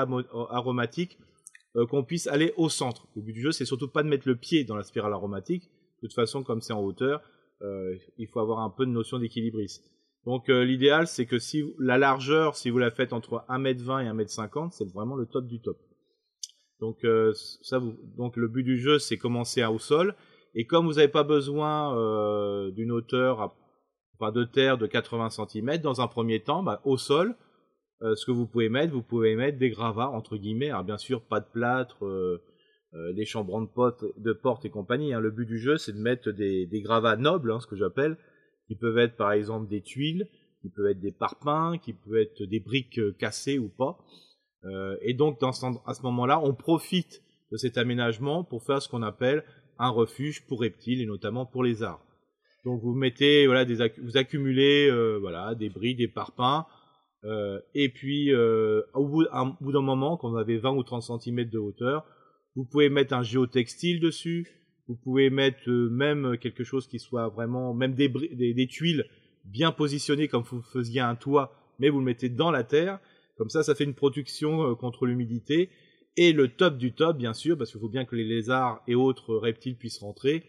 aromatique, 0.52 1.20
euh, 1.76 1.86
qu'on 1.86 2.04
puisse 2.04 2.28
aller 2.28 2.54
au 2.56 2.70
centre. 2.70 3.08
Le 3.18 3.22
but 3.22 3.34
du 3.34 3.42
jeu 3.42 3.52
c'est 3.52 3.66
surtout 3.66 3.90
pas 3.90 4.04
de 4.04 4.08
mettre 4.08 4.28
le 4.28 4.38
pied 4.38 4.64
dans 4.64 4.78
la 4.78 4.84
spirale 4.84 5.12
aromatique. 5.12 5.70
De 6.02 6.08
toute 6.08 6.16
façon, 6.16 6.44
comme 6.44 6.62
c'est 6.62 6.74
en 6.74 6.82
hauteur, 6.82 7.22
euh, 7.62 7.96
il 8.18 8.28
faut 8.28 8.40
avoir 8.40 8.60
un 8.60 8.70
peu 8.70 8.86
de 8.86 8.92
notion 8.92 9.20
d'équilibrisme. 9.20 9.84
Donc 10.26 10.48
l'idéal 10.48 11.08
c'est 11.08 11.26
que 11.26 11.40
si 11.40 11.64
la 11.78 11.98
largeur, 11.98 12.56
si 12.56 12.70
vous 12.70 12.80
la 12.80 12.90
faites 12.90 13.14
entre 13.14 13.44
1m20 13.50 14.06
et 14.06 14.24
1m50, 14.24 14.72
c'est 14.72 14.92
vraiment 14.92 15.16
le 15.16 15.26
top 15.26 15.46
du 15.46 15.60
top. 15.60 15.78
Vous, 16.86 17.96
donc 18.18 18.38
le 18.38 18.48
but 18.48 18.64
du 18.64 18.80
jeu 18.80 19.00
c'est 19.00 19.18
commencer 19.18 19.64
au 19.66 19.80
sol 19.80 20.16
et 20.56 20.66
comme 20.66 20.86
vous 20.86 20.94
n'avez 20.94 21.10
pas 21.10 21.24
besoin 21.24 21.98
euh, 21.98 22.72
d'une 22.72 22.92
hauteur 22.92 23.54
enfin 24.18 24.32
de 24.32 24.46
terre 24.46 24.78
de 24.78 24.88
80 24.88 25.30
cm 25.30 25.78
dans 25.80 26.00
un 26.00 26.08
premier 26.08 26.40
temps, 26.40 26.64
bah, 26.64 26.82
au 26.86 26.98
sol, 26.98 27.36
euh, 28.02 28.16
ce 28.16 28.26
que 28.26 28.32
vous 28.32 28.48
pouvez 28.48 28.70
mettre, 28.70 28.94
vous 28.94 29.04
pouvez 29.04 29.36
mettre 29.36 29.58
des 29.58 29.70
gravats 29.70 30.10
entre 30.10 30.38
guillemets. 30.38 30.70
Alors 30.70 30.86
bien 30.86 30.98
sûr, 30.98 31.22
pas 31.22 31.42
de 31.42 31.48
plâtre, 31.52 32.06
euh, 32.06 32.42
euh 32.94 33.12
des 33.14 33.26
chambrons 33.26 33.62
de, 33.62 34.34
porte 34.34 34.64
et 34.64 34.70
compagnie. 34.70 35.14
Hein. 35.14 35.20
Le 35.20 35.30
but 35.30 35.46
du 35.46 35.60
jeu, 35.60 35.78
c'est 35.78 35.92
de 35.92 36.00
mettre 36.00 36.32
des, 36.32 36.66
des 36.66 36.82
gravats 36.82 37.18
nobles, 37.18 37.52
hein, 37.52 37.60
ce 37.60 37.68
que 37.68 37.76
j'appelle, 37.76 38.18
qui 38.68 38.76
peuvent 38.76 38.98
être 38.98 39.18
par 39.18 39.34
exemple 39.34 39.68
des 39.68 39.82
tuiles, 39.82 40.30
qui 40.62 40.70
peuvent 40.70 40.88
être 40.88 41.02
des 41.02 41.12
parpaings, 41.12 41.80
qui 41.80 41.92
peuvent 41.92 42.16
être 42.16 42.44
des 42.44 42.62
briques 42.62 43.02
cassées 43.18 43.60
ou 43.60 43.68
pas. 43.68 44.00
Et 45.02 45.14
donc 45.14 45.38
à 45.42 45.52
ce 45.94 46.02
moment-là, 46.04 46.40
on 46.40 46.54
profite 46.54 47.22
de 47.52 47.58
cet 47.58 47.78
aménagement 47.78 48.44
pour 48.44 48.64
faire 48.64 48.82
ce 48.82 48.90
qu'on 48.90 49.04
appelle 49.04 49.44
un 49.78 49.90
refuge 49.90 50.46
pour 50.48 50.62
reptiles 50.62 51.02
et 51.02 51.06
notamment 51.06 51.46
pour 51.46 51.64
les 51.64 51.84
arts. 51.84 52.04
Donc 52.64 52.82
vous 52.82 52.94
mettez 52.94 53.46
voilà 53.46 53.66
des 53.66 53.92
vous 54.02 54.18
accumulez 54.18 54.90
euh, 54.90 55.18
voilà 55.20 55.54
des 55.54 55.70
bris, 55.70 55.96
des 55.96 56.08
parpaings 56.08 56.66
euh, 57.24 57.60
et 57.74 57.90
puis 57.90 58.34
euh, 58.34 58.82
au 58.94 59.08
bout, 59.08 59.72
d'un 59.72 59.82
moment 59.82 60.18
quand 60.18 60.32
vous 60.32 60.38
avez 60.38 60.58
20 60.58 60.72
ou 60.72 60.84
30 60.84 61.22
cm 61.22 61.50
de 61.50 61.60
hauteur, 61.60 62.06
vous 62.56 62.66
pouvez 62.66 62.90
mettre 62.90 63.14
un 63.14 63.24
géotextile 63.24 64.00
dessus, 64.00 64.48
vous 64.88 64.96
pouvez 64.96 65.30
mettre 65.30 65.70
même 65.70 66.38
quelque 66.40 66.64
chose 66.64 66.88
qui 66.88 67.00
soit 67.00 67.30
vraiment 67.30 67.74
même 67.74 67.94
des, 67.94 68.10
des 68.10 68.68
tuiles 68.68 69.06
bien 69.44 69.72
positionnées 69.72 70.28
comme 70.28 70.44
vous 70.44 70.62
faisiez 70.62 71.02
un 71.02 71.16
toit, 71.16 71.54
mais 71.78 71.90
vous 71.90 72.00
le 72.00 72.06
mettez 72.06 72.30
dans 72.30 72.50
la 72.50 72.64
terre. 72.64 73.00
Comme 73.38 73.50
ça, 73.50 73.64
ça 73.64 73.76
fait 73.76 73.84
une 73.84 73.96
protection 73.96 74.76
contre 74.76 75.06
l'humidité 75.06 75.70
et 76.18 76.32
le 76.32 76.48
top 76.48 76.78
du 76.78 76.94
top, 76.94 77.18
bien 77.18 77.34
sûr, 77.34 77.58
parce 77.58 77.72
qu'il 77.72 77.82
faut 77.82 77.90
bien 77.90 78.06
que 78.06 78.16
les 78.16 78.24
lézards 78.24 78.82
et 78.88 78.96
autres 78.96 79.36
reptiles 79.36 79.78
puissent 79.78 80.00
rentrer. 80.00 80.44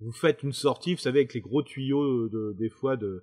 Vous 0.00 0.12
faites 0.12 0.42
une 0.42 0.52
sortie, 0.52 0.94
vous 0.94 1.00
savez, 1.00 1.20
avec 1.20 1.34
les 1.34 1.40
gros 1.40 1.62
tuyaux 1.62 2.28
de, 2.28 2.54
des 2.58 2.68
fois 2.68 2.96
de, 2.96 3.22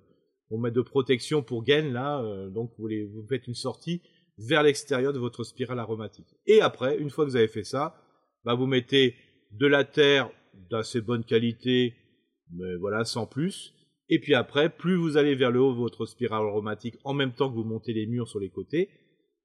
on 0.50 0.58
met 0.58 0.70
de 0.70 0.80
protection 0.80 1.42
pour 1.42 1.62
gain 1.62 1.92
là, 1.92 2.22
euh, 2.22 2.48
donc 2.48 2.72
vous, 2.78 2.88
vous 2.88 3.26
faites 3.28 3.46
une 3.46 3.54
sortie 3.54 4.02
vers 4.38 4.62
l'extérieur 4.62 5.12
de 5.12 5.18
votre 5.18 5.44
spirale 5.44 5.78
aromatique. 5.78 6.26
Et 6.46 6.60
après, 6.60 6.98
une 6.98 7.10
fois 7.10 7.24
que 7.24 7.30
vous 7.30 7.36
avez 7.36 7.48
fait 7.48 7.64
ça, 7.64 7.96
bah 8.44 8.54
vous 8.54 8.66
mettez 8.66 9.14
de 9.52 9.66
la 9.66 9.84
terre 9.84 10.30
d'assez 10.70 11.00
bonne 11.00 11.24
qualité, 11.24 11.94
mais 12.52 12.74
voilà, 12.76 13.04
sans 13.04 13.26
plus. 13.26 13.74
Et 14.08 14.18
puis 14.20 14.34
après, 14.34 14.68
plus 14.68 14.96
vous 14.96 15.16
allez 15.16 15.34
vers 15.34 15.50
le 15.50 15.60
haut 15.60 15.74
votre 15.74 16.06
spirale 16.06 16.42
aromatique 16.42 16.96
en 17.04 17.14
même 17.14 17.32
temps 17.32 17.48
que 17.48 17.54
vous 17.54 17.64
montez 17.64 17.92
les 17.92 18.06
murs 18.06 18.28
sur 18.28 18.38
les 18.38 18.50
côtés, 18.50 18.90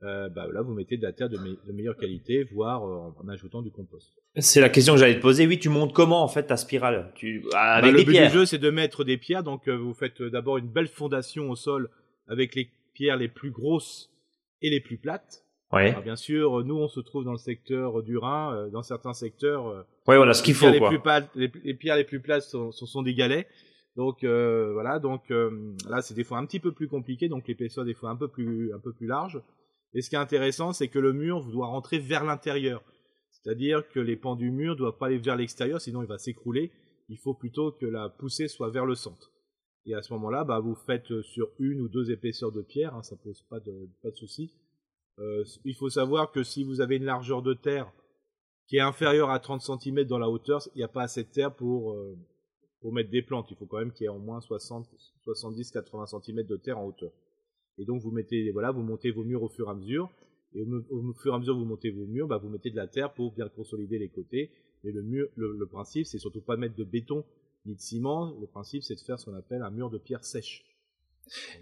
euh, 0.02 0.30
bah 0.30 0.48
là 0.54 0.62
vous 0.62 0.74
mettez 0.74 0.96
de 0.96 1.04
la 1.04 1.12
terre 1.12 1.30
de, 1.30 1.38
meilleure 1.74 1.98
qualité, 1.98 2.46
voire 2.54 2.86
euh, 2.86 3.12
en, 3.22 3.28
ajoutant 3.28 3.62
du 3.62 3.70
compost. 3.70 4.14
C'est 4.38 4.62
la 4.62 4.70
question 4.70 4.94
que 4.94 5.00
j'allais 5.00 5.18
te 5.18 5.22
poser. 5.22 5.46
Oui, 5.46 5.60
tu 5.60 5.68
montes 5.68 5.94
comment 5.94 6.24
en 6.24 6.30
fait 6.30 6.44
ta 6.44 6.56
spirale? 6.56 7.12
Tu, 7.16 7.44
avec 7.54 7.92
bah, 7.92 7.98
Le 7.98 8.04
but 8.06 8.18
du 8.18 8.30
jeu, 8.30 8.46
c'est 8.46 8.60
de 8.60 8.70
mettre 8.70 9.04
des 9.04 9.18
pierres. 9.18 9.44
Donc 9.44 9.68
euh, 9.68 9.76
vous 9.76 9.94
faites 9.94 10.22
d'abord 10.22 10.58
une 10.58 10.70
belle 10.70 10.88
fondation 10.88 11.50
au 11.50 11.58
sol 11.58 11.90
avec 12.28 12.56
les 12.56 12.70
pierres 12.94 13.18
les 13.18 13.28
plus 13.28 13.52
grosses 13.52 14.10
et 14.62 14.70
les 14.70 14.80
plus 14.80 14.98
plates. 14.98 15.44
Ouais. 15.72 15.96
bien 16.02 16.16
sûr, 16.16 16.64
nous 16.64 16.78
on 16.78 16.88
se 16.88 17.00
trouve 17.00 17.26
dans 17.26 17.34
le 17.34 17.38
secteur 17.38 18.02
du 18.02 18.18
Rhin, 18.18 18.70
dans 18.72 18.82
certains 18.82 19.14
secteurs. 19.14 19.86
ouais, 20.08 20.18
voilà 20.18 20.34
ce 20.34 20.42
qu'il 20.42 20.56
faut. 20.56 20.70
Les, 20.70 20.80
Plus 20.80 21.00
plates, 21.00 21.30
les, 21.36 21.74
pierres 21.76 21.96
les 21.96 22.06
plus 22.06 22.20
plates 22.22 22.42
sont, 22.42 22.72
sont, 22.72 23.04
des 23.04 23.14
galets. 23.14 23.48
Donc 24.00 24.24
voilà, 24.24 24.98
donc 25.00 25.30
là 25.30 26.02
c'est 26.02 26.14
des 26.14 26.24
fois 26.24 26.38
un 26.38 26.46
petit 26.46 26.62
peu 26.62 26.72
plus 26.72 26.88
compliqué, 26.88 27.28
donc 27.28 27.50
l'épaisseur 27.50 27.84
des 27.84 27.94
fois 27.94 28.10
un 28.10 28.16
peu 28.16 28.30
plus 28.30 28.74
un 28.74 28.80
peu 28.80 28.94
plus 28.94 29.08
large. 29.08 29.42
Et 29.94 30.02
ce 30.02 30.10
qui 30.10 30.16
est 30.16 30.20
intéressant, 30.20 30.72
c'est 30.72 30.88
que 30.88 31.00
le 31.00 31.12
mur 31.12 31.44
doit 31.52 31.68
rentrer 31.68 32.00
vers 32.00 32.24
l'intérieur. 32.24 32.82
C'est-à-dire 33.30 33.88
que 33.90 34.00
les 34.00 34.16
pans 34.16 34.36
du 34.36 34.52
mur 34.52 34.76
doivent 34.76 34.98
pas 34.98 35.08
aller 35.08 35.18
vers 35.18 35.36
l'extérieur, 35.36 35.82
sinon 35.82 36.02
il 36.02 36.08
va 36.08 36.18
s'écrouler. 36.18 36.72
Il 37.10 37.18
faut 37.18 37.34
plutôt 37.34 37.72
que 37.72 37.86
la 37.86 38.08
poussée 38.10 38.48
soit 38.48 38.70
vers 38.70 38.86
le 38.86 38.96
centre. 38.96 39.32
Et 39.86 39.96
à 39.96 40.02
ce 40.02 40.14
moment-là, 40.14 40.44
bah, 40.44 40.60
vous 40.60 40.76
faites 40.76 41.10
euh, 41.12 41.24
sur 41.24 41.50
une 41.58 41.82
ou 41.82 41.90
deux 41.90 42.12
épaisseurs 42.12 42.52
de 42.52 42.62
pierre, 42.62 42.94
hein, 42.96 43.02
ça 43.02 43.16
pose 43.16 43.42
pas 43.50 43.60
de, 43.60 43.90
pas 44.04 44.12
de 44.12 44.16
souci. 44.16 44.54
Euh, 45.20 45.44
il 45.66 45.76
faut 45.76 45.90
savoir 45.90 46.32
que 46.32 46.44
si 46.44 46.64
vous 46.64 46.82
avez 46.82 46.98
une 46.98 47.06
largeur 47.06 47.42
de 47.42 47.54
terre 47.54 47.92
qui 48.68 48.78
est 48.78 48.82
inférieure 48.82 49.32
à 49.32 49.40
30 49.40 49.62
cm 49.62 50.04
dans 50.04 50.20
la 50.20 50.30
hauteur, 50.30 50.62
il 50.76 50.78
n'y 50.78 50.84
a 50.84 50.90
pas 50.90 51.04
assez 51.04 51.24
de 51.24 51.30
terre 51.30 51.56
pour, 51.56 51.94
euh, 51.94 52.16
pour 52.82 52.94
mettre 52.94 53.10
des 53.10 53.22
plantes. 53.22 53.48
Il 53.52 53.58
faut 53.58 53.66
quand 53.66 53.80
même 53.80 53.92
qu'il 53.92 54.06
y 54.06 54.08
ait 54.08 54.10
au 54.10 54.20
moins 54.20 54.42
60, 54.42 54.88
70, 55.24 55.72
80 55.72 56.06
cm 56.06 56.44
de 56.44 56.56
terre 56.58 56.78
en 56.78 56.86
hauteur. 56.86 57.12
Et 57.78 57.86
donc 57.86 58.02
vous 58.02 58.12
mettez, 58.12 58.52
voilà, 58.52 58.72
vous 58.72 58.82
montez 58.82 59.12
vos 59.12 59.24
murs 59.24 59.44
au 59.44 59.50
fur 59.50 59.68
et 59.68 59.72
à 59.72 59.74
mesure. 59.74 60.10
Et 60.54 60.64
au, 60.64 61.14
fur 61.14 61.34
et 61.34 61.36
à 61.36 61.40
mesure 61.40 61.58
vous 61.58 61.66
montez 61.66 61.92
vos 61.92 62.06
murs, 62.06 62.28
bah, 62.28 62.38
vous 62.38 62.50
mettez 62.50 62.70
de 62.70 62.76
la 62.76 62.88
terre 62.88 63.14
pour 63.14 63.34
bien 63.34 63.48
consolider 63.50 64.00
les 64.00 64.10
côtés. 64.10 64.52
Et 64.84 64.92
le 64.92 65.02
mur, 65.02 65.28
le, 65.36 65.66
principe, 65.66 66.06
c'est 66.06 66.20
surtout 66.20 66.42
pas 66.42 66.58
mettre 66.58 66.76
de 66.76 66.84
béton 66.84 67.26
ni 67.66 67.76
de 67.76 67.80
ciment. 67.80 68.34
Le 68.40 68.48
principe, 68.48 68.84
c'est 68.84 68.96
de 68.96 69.02
faire 69.02 69.20
ce 69.20 69.26
qu'on 69.26 69.36
appelle 69.36 69.62
un 69.62 69.72
mur 69.72 69.90
de 69.90 69.98
pierre 69.98 70.24
sèche. 70.24 70.64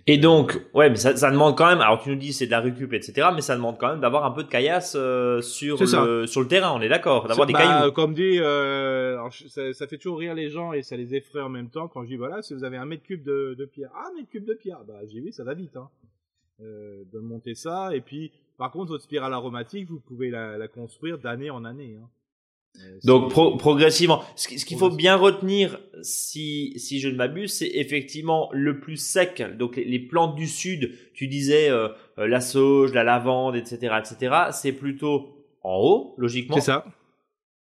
Et 0.06 0.18
donc, 0.18 0.62
ouais, 0.74 0.90
mais 0.90 0.96
ça, 0.96 1.16
ça, 1.16 1.32
demande 1.32 1.58
quand 1.58 1.68
même. 1.68 1.82
Alors, 1.82 2.02
tu 2.02 2.10
nous 2.10 2.16
dis 2.16 2.34
c'est 2.34 2.46
de 2.46 2.52
la 2.52 2.62
récup, 2.62 2.94
etc. 2.94 3.30
Mais 3.34 3.42
ça 3.42 3.56
demande 3.56 3.78
quand 3.78 3.90
même 3.90 4.00
d'avoir 4.00 4.26
un 4.26 4.32
peu 4.32 4.44
de 4.44 4.48
caillasse 4.48 4.96
euh, 4.98 5.42
sur 5.42 5.78
le 5.80 6.26
sur 6.26 6.42
le 6.42 6.48
terrain. 6.48 6.72
On 6.74 6.82
est 6.82 6.90
d'accord, 6.90 7.28
d'avoir 7.28 7.48
des 7.48 7.54
bah, 7.54 7.60
cailloux. 7.60 7.92
Comme 7.92 8.14
dit, 8.14 8.40
euh, 8.40 9.18
ça, 9.48 9.74
ça, 9.74 9.88
fait 9.88 9.98
toujours 9.98 10.20
rire 10.20 10.34
les 10.34 10.50
gens 10.50 10.74
et 10.74 10.82
ça 10.82 10.96
les 10.96 11.16
effraie 11.16 11.42
en 11.42 11.50
même 11.50 11.70
temps 11.70 11.88
quand 11.88 12.04
je 12.04 12.08
dis 12.08 12.16
voilà, 12.16 12.42
si 12.42 12.54
vous 12.54 12.64
avez 12.64 12.78
un 12.78 12.86
mètre 12.86 13.04
cube 13.04 13.24
de, 13.24 13.56
de 13.58 13.66
pierre, 13.66 13.90
ah, 13.96 14.10
un 14.12 14.16
mètre 14.16 14.30
cube 14.30 14.46
de 14.46 14.54
pierre, 14.54 14.80
bah 14.88 15.00
j'ai 15.12 15.20
vu, 15.20 15.32
ça 15.32 15.44
va 15.44 15.54
vite, 15.54 15.76
hein, 15.76 15.90
euh, 16.62 17.04
de 17.12 17.20
monter 17.20 17.56
ça. 17.56 17.96
Et 17.96 18.02
puis, 18.02 18.32
par 18.58 18.72
contre, 18.72 18.92
votre 18.92 19.04
spirale 19.04 19.34
aromatique, 19.34 19.90
vous 19.90 20.00
pouvez 20.00 20.30
la, 20.30 20.58
la 20.58 20.68
construire 20.68 21.18
d'année 21.18 21.50
en 21.50 21.66
année. 21.66 21.98
Hein. 22.02 22.08
Euh, 22.80 23.00
Donc 23.04 23.32
progressivement, 23.60 24.24
ce, 24.36 24.48
qu'il 24.48 24.78
faut 24.78 24.90
bien 24.90 25.16
retenir, 25.16 25.80
si 26.02 26.74
si 26.78 27.00
je 27.00 27.10
ne 27.10 27.16
m'abuse, 27.16 27.54
c'est 27.54 27.72
effectivement 27.74 28.50
le 28.54 28.80
plus 28.80 28.98
sec. 28.98 29.44
Donc 29.58 29.76
les, 29.76 30.00
plantes 30.00 30.36
du 30.36 30.48
sud, 30.48 30.94
tu 31.14 31.28
disais 31.28 31.70
euh, 31.70 31.90
euh, 32.20 32.28
la 32.28 32.42
sauge, 32.42 32.94
la 32.94 33.04
lavande, 33.04 33.56
etc., 33.56 33.96
etc. 34.00 34.36
C'est 34.52 34.74
plutôt 34.74 35.46
en 35.64 35.78
haut, 35.78 36.16
logiquement. 36.18 36.56
C'est 36.56 36.62
ça. 36.62 36.86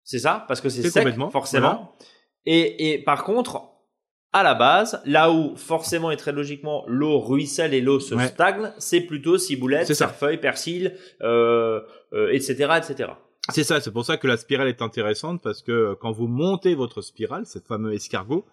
C'est 0.04 0.18
ça, 0.18 0.44
parce 0.48 0.60
que 0.60 0.68
c'est 0.68 0.88
sec, 0.88 1.06
forcément. 1.30 1.94
Et, 2.46 2.92
et 2.92 2.98
par 2.98 3.24
contre, 3.24 3.68
à 4.32 4.42
la 4.42 4.54
base, 4.54 5.02
là 5.04 5.30
où 5.30 5.56
forcément 5.56 6.10
et 6.10 6.16
très 6.16 6.32
logiquement 6.32 6.84
l'eau 6.86 7.18
ruisselle 7.18 7.74
et 7.74 7.80
l'eau 7.80 8.00
se 8.00 8.18
stagne, 8.18 8.72
c'est 8.78 9.02
plutôt 9.02 9.38
ciboulette, 9.38 9.92
cerfeuil, 9.94 10.38
persil, 10.38 10.94
euh, 11.22 11.80
etc., 12.32 12.78
etc. 12.78 13.10
C'est 13.50 13.64
ça, 13.64 13.80
c'est 13.80 13.92
pour 13.92 14.04
ça 14.04 14.16
que 14.16 14.26
la 14.26 14.36
spirale 14.36 14.68
est 14.68 14.82
intéressante 14.82 15.42
parce 15.42 15.62
que 15.62 15.72
euh, 15.72 15.94
quand 15.98 16.12
vous 16.12 16.26
montez 16.26 16.74
votre 16.74 17.00
spirale, 17.00 17.46
cette 17.46 17.66
fameux 17.66 17.94
escargot, 17.94 18.44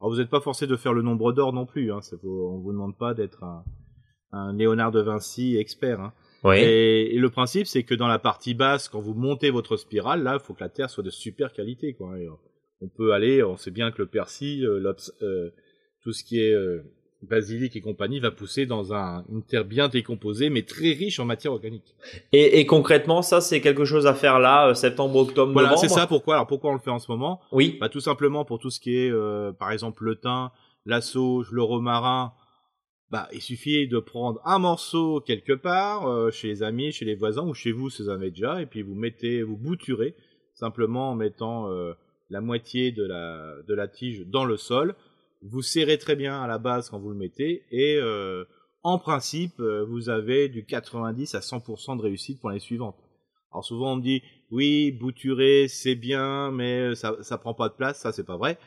alors 0.00 0.12
vous 0.12 0.18
n'êtes 0.18 0.30
pas 0.30 0.40
forcé 0.40 0.66
de 0.66 0.76
faire 0.76 0.92
le 0.92 1.02
nombre 1.02 1.32
d'or 1.32 1.52
non 1.52 1.66
plus. 1.66 1.92
Hein, 1.92 2.00
on 2.22 2.58
vous 2.58 2.72
demande 2.72 2.96
pas 2.96 3.14
d'être 3.14 3.42
un, 3.42 3.64
un, 4.32 4.52
Léonard 4.52 4.92
de 4.92 5.00
Vinci 5.00 5.56
expert. 5.56 6.00
Hein. 6.00 6.12
Et, 6.52 7.16
le 7.18 7.30
principe, 7.30 7.66
c'est 7.66 7.84
que 7.84 7.94
dans 7.94 8.06
la 8.06 8.18
partie 8.18 8.54
basse, 8.54 8.88
quand 8.88 9.00
vous 9.00 9.14
montez 9.14 9.50
votre 9.50 9.76
spirale, 9.76 10.22
là, 10.22 10.34
il 10.34 10.44
faut 10.44 10.54
que 10.54 10.62
la 10.62 10.68
terre 10.68 10.90
soit 10.90 11.02
de 11.02 11.10
super 11.10 11.52
qualité. 11.52 11.94
Quoi. 11.94 12.12
Euh, 12.12 12.28
on 12.80 12.88
peut 12.88 13.12
aller, 13.12 13.42
on 13.42 13.56
sait 13.56 13.70
bien 13.70 13.90
que 13.90 14.02
le 14.02 14.06
persil, 14.06 14.64
euh, 14.66 14.94
euh 15.22 15.50
tout 16.02 16.12
ce 16.12 16.22
qui 16.22 16.38
est 16.38 16.54
basilic 17.24 17.76
et 17.76 17.80
compagnie 17.80 18.20
va 18.20 18.30
pousser 18.30 18.66
dans 18.66 18.92
un, 18.94 19.24
une 19.30 19.42
terre 19.42 19.64
bien 19.64 19.88
décomposée, 19.88 20.50
mais 20.50 20.62
très 20.62 20.92
riche 20.92 21.18
en 21.20 21.24
matière 21.24 21.52
organique. 21.52 21.94
Et, 22.32 22.60
et 22.60 22.66
concrètement, 22.66 23.22
ça, 23.22 23.40
c'est 23.40 23.60
quelque 23.60 23.84
chose 23.84 24.06
à 24.06 24.14
faire 24.14 24.38
là, 24.38 24.68
euh, 24.68 24.74
septembre, 24.74 25.16
octobre, 25.16 25.52
voilà, 25.52 25.68
novembre. 25.68 25.80
Voilà, 25.86 25.94
c'est 25.94 26.00
ça. 26.00 26.06
Pourquoi 26.06 26.34
Alors 26.34 26.46
pourquoi 26.46 26.70
on 26.70 26.74
le 26.74 26.80
fait 26.80 26.90
en 26.90 26.98
ce 26.98 27.10
moment? 27.10 27.40
Oui. 27.52 27.76
Bah 27.80 27.88
tout 27.88 28.00
simplement 28.00 28.44
pour 28.44 28.58
tout 28.58 28.70
ce 28.70 28.80
qui 28.80 28.96
est, 28.96 29.10
euh, 29.10 29.52
par 29.52 29.72
exemple, 29.72 30.04
le 30.04 30.16
thym, 30.16 30.50
la 30.86 31.00
sauge, 31.00 31.50
le 31.50 31.62
romarin. 31.62 32.32
Bah, 33.10 33.28
il 33.32 33.40
suffit 33.40 33.86
de 33.86 33.98
prendre 33.98 34.40
un 34.44 34.58
morceau 34.58 35.20
quelque 35.20 35.52
part, 35.52 36.08
euh, 36.08 36.30
chez 36.30 36.48
les 36.48 36.62
amis, 36.62 36.90
chez 36.92 37.04
les 37.04 37.14
voisins 37.14 37.46
ou 37.46 37.54
chez 37.54 37.70
vous, 37.70 37.90
si 37.90 38.02
vous 38.02 38.08
en 38.08 38.14
avez 38.14 38.30
déjà, 38.30 38.60
et 38.60 38.66
puis 38.66 38.82
vous 38.82 38.94
mettez, 38.94 39.42
vous 39.42 39.56
bouturez 39.56 40.16
simplement 40.54 41.10
en 41.10 41.14
mettant 41.14 41.68
la 42.30 42.40
moitié 42.40 42.90
de 42.92 43.04
la 43.04 43.54
de 43.66 43.74
la 43.74 43.86
tige 43.88 44.24
dans 44.26 44.44
le 44.44 44.56
sol 44.56 44.94
vous 45.44 45.62
serrez 45.62 45.98
très 45.98 46.16
bien 46.16 46.40
à 46.40 46.46
la 46.46 46.58
base 46.58 46.88
quand 46.88 46.98
vous 46.98 47.10
le 47.10 47.16
mettez 47.16 47.64
et 47.70 47.96
euh, 47.96 48.44
en 48.82 48.98
principe 48.98 49.60
euh, 49.60 49.84
vous 49.84 50.08
avez 50.08 50.48
du 50.48 50.64
90 50.64 51.34
à 51.34 51.40
100% 51.40 51.96
de 51.98 52.02
réussite 52.02 52.40
pour 52.40 52.50
les 52.50 52.60
suivantes. 52.60 52.96
Alors 53.52 53.64
souvent 53.64 53.92
on 53.92 53.96
me 53.96 54.02
dit 54.02 54.22
oui 54.50 54.90
bouturer 54.92 55.68
c'est 55.68 55.94
bien 55.94 56.50
mais 56.50 56.94
ça 56.94 57.16
ça 57.22 57.38
prend 57.38 57.54
pas 57.54 57.68
de 57.68 57.74
place 57.74 58.00
ça 58.00 58.12
c'est 58.12 58.24
pas 58.24 58.36
vrai. 58.36 58.58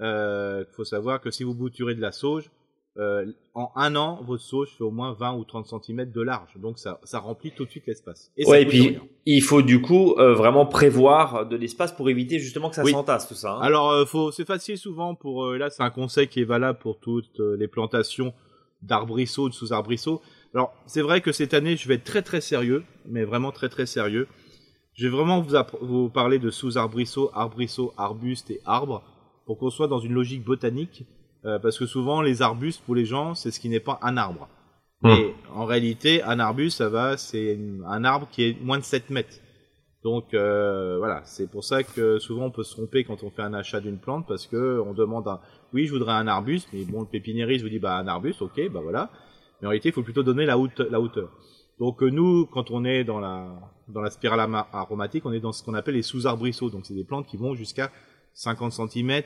Euh, 0.00 0.64
faut 0.72 0.84
savoir 0.84 1.20
que 1.20 1.30
si 1.30 1.44
vous 1.44 1.54
bouturez 1.54 1.94
de 1.94 2.02
la 2.02 2.12
sauge 2.12 2.50
euh, 2.98 3.26
en 3.54 3.70
un 3.76 3.94
an, 3.96 4.20
votre 4.26 4.42
sauge 4.42 4.68
fait 4.76 4.84
au 4.84 4.90
moins 4.90 5.12
20 5.12 5.34
ou 5.34 5.44
30 5.44 5.66
cm 5.66 6.10
de 6.10 6.22
large. 6.22 6.56
Donc 6.56 6.78
ça, 6.78 6.98
ça 7.04 7.18
remplit 7.18 7.52
tout 7.52 7.64
de 7.64 7.70
suite 7.70 7.86
l'espace. 7.86 8.30
Et, 8.36 8.46
ouais, 8.46 8.62
et 8.62 8.66
puis 8.66 8.98
il 9.26 9.42
faut 9.42 9.62
du 9.62 9.80
coup 9.82 10.14
euh, 10.18 10.34
vraiment 10.34 10.66
prévoir 10.66 11.46
de 11.46 11.56
l'espace 11.56 11.92
pour 11.92 12.08
éviter 12.08 12.38
justement 12.38 12.70
que 12.70 12.76
ça 12.76 12.84
s'entasse 12.84 13.28
tout 13.28 13.34
ça. 13.34 13.52
Hein. 13.52 13.60
Alors 13.60 13.90
euh, 13.90 14.04
faut, 14.04 14.30
c'est 14.30 14.46
facile 14.46 14.78
souvent 14.78 15.14
pour 15.14 15.52
là 15.52 15.70
c'est 15.70 15.82
un 15.82 15.90
conseil 15.90 16.28
qui 16.28 16.40
est 16.40 16.44
valable 16.44 16.78
pour 16.78 16.98
toutes 16.98 17.38
les 17.38 17.68
plantations. 17.68 18.32
d'arbrisseau, 18.82 19.48
de 19.48 19.54
sous-arbrisseau. 19.54 20.20
Alors, 20.54 20.72
c'est 20.86 21.02
vrai 21.02 21.20
que 21.20 21.32
cette 21.32 21.54
année, 21.54 21.76
je 21.76 21.88
vais 21.88 21.94
être 21.94 22.04
très 22.04 22.22
très 22.22 22.40
sérieux, 22.40 22.84
mais 23.06 23.24
vraiment 23.24 23.52
très 23.52 23.68
très 23.68 23.86
sérieux. 23.86 24.28
Je 24.94 25.06
vais 25.06 25.14
vraiment 25.14 25.40
vous, 25.40 25.56
vous 25.82 26.08
parler 26.08 26.38
de 26.38 26.50
sous-arbrisseau, 26.50 27.30
arbrisseau, 27.34 27.92
arbuste 27.96 28.50
et 28.50 28.60
arbre, 28.64 29.02
pour 29.44 29.58
qu'on 29.58 29.70
soit 29.70 29.88
dans 29.88 29.98
une 29.98 30.14
logique 30.14 30.44
botanique, 30.44 31.04
euh, 31.46 31.58
parce 31.58 31.78
que 31.78 31.86
souvent 31.86 32.22
les 32.22 32.42
arbustes 32.42 32.82
pour 32.84 32.94
les 32.94 33.04
gens, 33.04 33.34
c'est 33.34 33.50
ce 33.50 33.60
qui 33.60 33.68
n'est 33.68 33.80
pas 33.80 33.98
un 34.02 34.16
arbre. 34.16 34.48
Hmm. 35.02 35.08
Mais 35.08 35.34
en 35.54 35.64
réalité, 35.64 36.22
un 36.22 36.40
arbuste, 36.40 36.78
ça 36.78 36.88
va, 36.88 37.16
c'est 37.16 37.58
un 37.86 38.04
arbre 38.04 38.28
qui 38.30 38.44
est 38.44 38.60
moins 38.62 38.78
de 38.78 38.84
7 38.84 39.10
mètres. 39.10 39.36
Donc 40.02 40.34
euh, 40.34 40.98
voilà, 40.98 41.22
c'est 41.24 41.50
pour 41.50 41.64
ça 41.64 41.82
que 41.82 42.18
souvent 42.18 42.44
on 42.46 42.50
peut 42.50 42.62
se 42.62 42.72
tromper 42.72 43.04
quand 43.04 43.22
on 43.24 43.30
fait 43.30 43.42
un 43.42 43.54
achat 43.54 43.80
d'une 43.80 43.98
plante 43.98 44.24
parce 44.28 44.46
que 44.46 44.80
on 44.86 44.92
demande 44.92 45.26
un 45.26 45.40
oui, 45.72 45.86
je 45.86 45.92
voudrais 45.92 46.12
un 46.12 46.28
arbuste, 46.28 46.68
mais 46.72 46.84
bon 46.84 47.00
le 47.00 47.06
pépiniériste 47.06 47.64
vous 47.64 47.70
dit 47.70 47.80
bah 47.80 47.96
un 47.96 48.06
arbuste, 48.06 48.40
OK, 48.40 48.60
bah 48.70 48.80
voilà. 48.82 49.10
Mais 49.60 49.66
en 49.66 49.70
réalité, 49.70 49.88
il 49.88 49.92
faut 49.92 50.02
plutôt 50.02 50.22
donner 50.22 50.46
la, 50.46 50.56
la 50.90 51.00
hauteur. 51.00 51.30
Donc 51.78 52.02
euh, 52.02 52.10
nous, 52.10 52.46
quand 52.46 52.70
on 52.70 52.84
est 52.84 53.04
dans 53.04 53.18
la 53.18 53.48
dans 53.88 54.00
la 54.00 54.10
spirale 54.10 54.40
aromatique, 54.72 55.26
on 55.26 55.32
est 55.32 55.40
dans 55.40 55.52
ce 55.52 55.62
qu'on 55.62 55.74
appelle 55.74 55.94
les 55.94 56.02
sous-arbrisseaux. 56.02 56.70
Donc 56.70 56.86
c'est 56.86 56.94
des 56.94 57.04
plantes 57.04 57.26
qui 57.26 57.36
vont 57.36 57.54
jusqu'à 57.54 57.90
50 58.34 58.72
cm, 58.72 59.22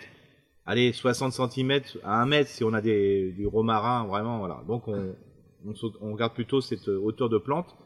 allez 0.66 0.92
60 0.92 1.32
cm 1.32 1.80
à 2.02 2.22
1 2.22 2.26
mètre 2.26 2.50
si 2.50 2.64
on 2.64 2.72
a 2.72 2.80
des 2.80 3.32
du 3.32 3.46
romarin 3.46 4.06
vraiment 4.06 4.38
voilà. 4.38 4.62
Donc 4.66 4.88
on 4.88 5.14
on, 5.66 5.74
on 6.00 6.12
regarde 6.12 6.32
plutôt 6.32 6.60
cette 6.60 6.88
hauteur 6.88 7.28
de 7.28 7.38
plante 7.38 7.76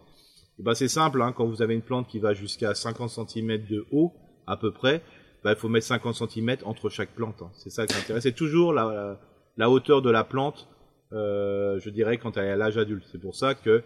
et 0.59 0.63
bah 0.63 0.75
c'est 0.75 0.89
simple, 0.89 1.21
hein, 1.23 1.33
quand 1.33 1.47
vous 1.47 1.63
avez 1.63 1.75
une 1.75 1.83
plante 1.83 2.07
qui 2.09 2.19
va 2.19 2.33
jusqu'à 2.33 2.75
50 2.75 3.11
cm 3.11 3.67
de 3.67 3.87
haut, 3.91 4.13
à 4.47 4.57
peu 4.57 4.73
près, 4.73 5.03
bah, 5.43 5.53
il 5.53 5.57
faut 5.57 5.69
mettre 5.69 5.87
50 5.87 6.15
cm 6.15 6.57
entre 6.65 6.89
chaque 6.89 7.11
plante. 7.11 7.43
Hein. 7.43 7.51
C'est 7.55 7.71
ça 7.71 7.87
qui 7.87 7.97
intéresse. 7.97 8.23
C'est 8.23 8.35
toujours 8.35 8.73
la, 8.73 9.19
la, 9.57 9.71
hauteur 9.71 10.01
de 10.01 10.11
la 10.11 10.23
plante, 10.23 10.69
euh, 11.13 11.81
je 11.81 11.91
dirais, 11.91 12.19
quand 12.19 12.37
elle 12.37 12.47
est 12.47 12.51
à 12.51 12.57
l'âge 12.57 12.79
adulte. 12.79 13.05
C'est 13.11 13.21
pour 13.21 13.35
ça 13.35 13.55
que 13.55 13.83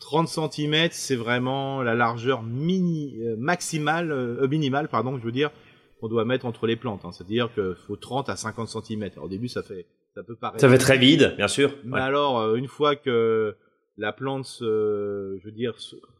30 0.00 0.28
cm, 0.28 0.88
c'est 0.90 1.16
vraiment 1.16 1.82
la 1.82 1.94
largeur 1.94 2.42
mini, 2.42 3.16
euh, 3.22 3.36
maximale, 3.38 4.12
euh, 4.12 4.46
minimale, 4.48 4.88
pardon, 4.88 5.18
je 5.18 5.24
veux 5.24 5.32
dire, 5.32 5.50
qu'on 6.00 6.08
doit 6.08 6.24
mettre 6.24 6.46
entre 6.46 6.66
les 6.66 6.76
plantes. 6.76 7.04
Hein. 7.04 7.12
C'est-à-dire 7.12 7.52
qu'il 7.54 7.74
faut 7.86 7.96
30 7.96 8.28
à 8.28 8.36
50 8.36 8.68
cm. 8.68 9.10
au 9.22 9.28
début, 9.28 9.48
ça 9.48 9.62
fait, 9.62 9.86
ça 10.14 10.22
peut 10.22 10.36
paraître. 10.36 10.60
Ça 10.60 10.68
fait 10.68 10.78
très 10.78 10.98
vide, 10.98 11.34
bien 11.36 11.48
sûr. 11.48 11.74
Mais 11.84 12.00
alors, 12.00 12.40
euh, 12.40 12.54
une 12.56 12.68
fois 12.68 12.96
que 12.96 13.56
la 13.96 14.12
plante, 14.12 14.44
se, 14.44 15.38
je 15.40 15.44
veux 15.44 15.54
dire, 15.54 15.74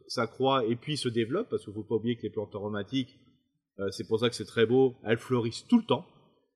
s'accroît 0.07 0.65
et 0.65 0.75
puis 0.75 0.97
se 0.97 1.09
développe, 1.09 1.49
parce 1.49 1.63
qu'il 1.63 1.71
ne 1.71 1.75
faut 1.75 1.83
pas 1.83 1.95
oublier 1.95 2.15
que 2.15 2.23
les 2.23 2.29
plantes 2.29 2.55
aromatiques, 2.55 3.19
euh, 3.79 3.89
c'est 3.91 4.07
pour 4.07 4.19
ça 4.19 4.29
que 4.29 4.35
c'est 4.35 4.45
très 4.45 4.65
beau, 4.65 4.95
elles 5.03 5.17
fleurissent 5.17 5.65
tout 5.67 5.77
le 5.77 5.85
temps. 5.85 6.05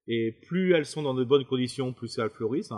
Et 0.08 0.32
plus 0.48 0.74
elles 0.74 0.86
sont 0.86 1.04
dans 1.04 1.14
de 1.14 1.24
bonnes 1.24 1.46
conditions, 1.46 1.94
plus 1.94 2.18
elles 2.18 2.32
fleurissent. 2.32 2.74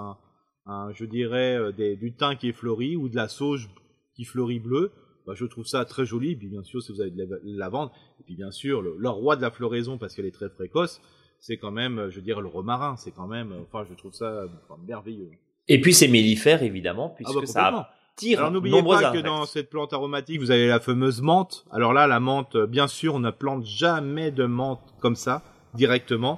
Je 0.68 1.06
dirais 1.06 1.58
euh, 1.58 1.72
des, 1.72 1.96
du 1.96 2.14
thym 2.14 2.36
qui 2.36 2.50
est 2.50 2.54
fleuri 2.54 2.96
ou 2.96 3.08
de 3.08 3.16
la 3.16 3.28
sauge 3.28 3.70
qui 4.16 4.26
fleurit 4.26 4.60
bleu, 4.60 4.92
bah, 5.26 5.34
je 5.36 5.46
trouve 5.46 5.66
ça 5.66 5.86
très 5.86 6.06
joli. 6.06 6.32
Et 6.32 6.36
puis 6.36 6.48
bien 6.48 6.64
sûr, 6.64 6.82
si 6.82 6.92
vous 6.92 7.02
avez 7.02 7.12
de 7.12 7.24
la 7.24 7.38
lavande, 7.44 7.90
et 8.20 8.24
puis 8.24 8.36
bien 8.36 8.52
sûr, 8.52 8.82
le, 8.82 9.10
roi 9.10 9.36
de 9.36 9.42
la 9.42 9.52
floraison, 9.52 9.98
parce 9.98 10.16
qu'elle 10.16 10.26
est 10.26 10.32
très 10.32 10.50
précoce, 10.50 11.02
c'est 11.40 11.58
quand 11.58 11.72
même, 11.72 12.10
je 12.10 12.16
veux 12.18 12.22
dire, 12.22 12.42
le 12.42 12.48
romarin. 12.48 12.96
C'est 12.98 13.12
quand 13.12 13.28
même, 13.28 13.54
enfin, 13.62 13.86
je 13.90 13.96
trouve 13.96 14.14
ça 14.14 14.46
merveilleux. 14.88 15.32
Et 15.68 15.80
puis 15.82 15.94
c'est 15.94 16.08
mellifère, 16.08 16.64
évidemment, 16.64 17.10
puisque 17.10 17.32
ah 17.38 17.40
bah, 17.40 17.46
ça 17.46 17.90
alors 18.36 18.52
n'oubliez 18.52 18.84
pas 18.84 19.12
que 19.12 19.20
dans 19.20 19.46
cette 19.46 19.70
plante 19.70 19.92
aromatique, 19.94 20.40
vous 20.40 20.52
avez 20.52 20.68
la 20.68 20.80
fameuse 20.80 21.22
menthe. 21.22 21.66
Alors 21.72 21.94
là, 21.94 22.06
la 22.08 22.20
menthe, 22.20 22.56
bien 22.58 22.88
sûr, 22.88 23.16
on 23.16 23.20
ne 23.20 23.32
plante 23.32 23.66
jamais 23.66 24.32
de 24.32 24.46
menthe 24.46 24.94
comme 25.00 25.16
ça, 25.16 25.42
directement. 25.74 26.38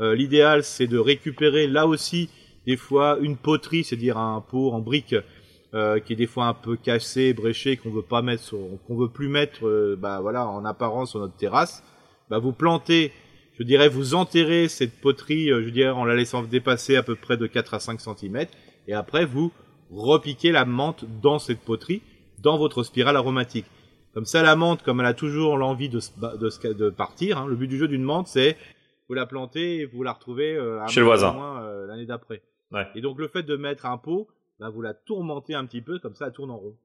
Euh, 0.00 0.14
l'idéal, 0.14 0.64
c'est 0.64 0.86
de 0.86 0.98
récupérer 0.98 1.66
là 1.66 1.86
aussi, 1.86 2.30
des 2.66 2.76
fois, 2.76 3.18
une 3.20 3.36
poterie, 3.36 3.84
c'est-à-dire 3.84 4.16
un 4.16 4.40
pot 4.40 4.72
en 4.72 4.80
brique 4.80 5.14
euh, 5.74 6.00
qui 6.00 6.14
est 6.14 6.16
des 6.16 6.26
fois 6.26 6.46
un 6.46 6.54
peu 6.54 6.76
cassé, 6.76 7.32
bréché, 7.32 7.76
qu'on 7.76 7.90
veut 7.90 8.02
pas 8.02 8.22
mettre, 8.22 8.54
qu'on 8.86 8.96
veut 8.96 9.08
plus 9.08 9.28
mettre, 9.28 9.66
euh, 9.66 9.96
bah 9.98 10.20
voilà, 10.20 10.46
en 10.46 10.64
apparence 10.64 11.10
sur 11.10 11.20
notre 11.20 11.36
terrasse. 11.36 11.82
Bah 12.28 12.38
vous 12.38 12.52
plantez, 12.52 13.12
je 13.58 13.62
dirais, 13.62 13.88
vous 13.88 14.14
enterrez 14.14 14.68
cette 14.68 15.00
poterie, 15.00 15.48
je 15.48 15.68
dirais, 15.68 15.90
en 15.90 16.04
la 16.04 16.14
laissant 16.14 16.42
dépasser 16.42 16.96
à 16.96 17.02
peu 17.02 17.16
près 17.16 17.36
de 17.36 17.46
4 17.46 17.74
à 17.74 17.80
5 17.80 18.00
cm, 18.00 18.46
et 18.88 18.94
après 18.94 19.24
vous 19.24 19.52
repiquer 19.90 20.52
la 20.52 20.64
menthe 20.64 21.04
dans 21.22 21.38
cette 21.38 21.60
poterie, 21.60 22.02
dans 22.38 22.56
votre 22.58 22.82
spirale 22.82 23.16
aromatique. 23.16 23.66
Comme 24.14 24.24
ça, 24.24 24.42
la 24.42 24.56
menthe, 24.56 24.82
comme 24.82 25.00
elle 25.00 25.06
a 25.06 25.14
toujours 25.14 25.56
l'envie 25.56 25.88
de, 25.88 26.00
de, 26.20 26.72
de, 26.72 26.90
partir, 26.90 27.38
hein, 27.38 27.46
le 27.46 27.54
but 27.54 27.68
du 27.68 27.78
jeu 27.78 27.86
d'une 27.86 28.02
menthe, 28.02 28.26
c'est 28.26 28.56
vous 29.08 29.14
la 29.14 29.26
plantez 29.26 29.78
et 29.78 29.84
vous 29.86 30.02
la 30.02 30.12
retrouvez 30.12 30.56
euh, 30.56 30.84
chez 30.88 31.00
le 31.00 31.06
voisin 31.06 31.60
euh, 31.62 31.86
l'année 31.86 32.06
d'après. 32.06 32.42
Et 32.94 33.00
donc 33.00 33.18
le 33.18 33.26
fait 33.26 33.42
de 33.42 33.56
mettre 33.56 33.86
un 33.86 33.98
pot, 33.98 34.28
bah, 34.60 34.68
vous 34.68 34.82
la 34.82 34.92
tourmentez 34.92 35.54
un 35.54 35.64
petit 35.64 35.80
peu, 35.80 35.98
comme 35.98 36.14
ça, 36.14 36.26
elle 36.26 36.32
tourne 36.32 36.50
en 36.50 36.58
rond. 36.58 36.76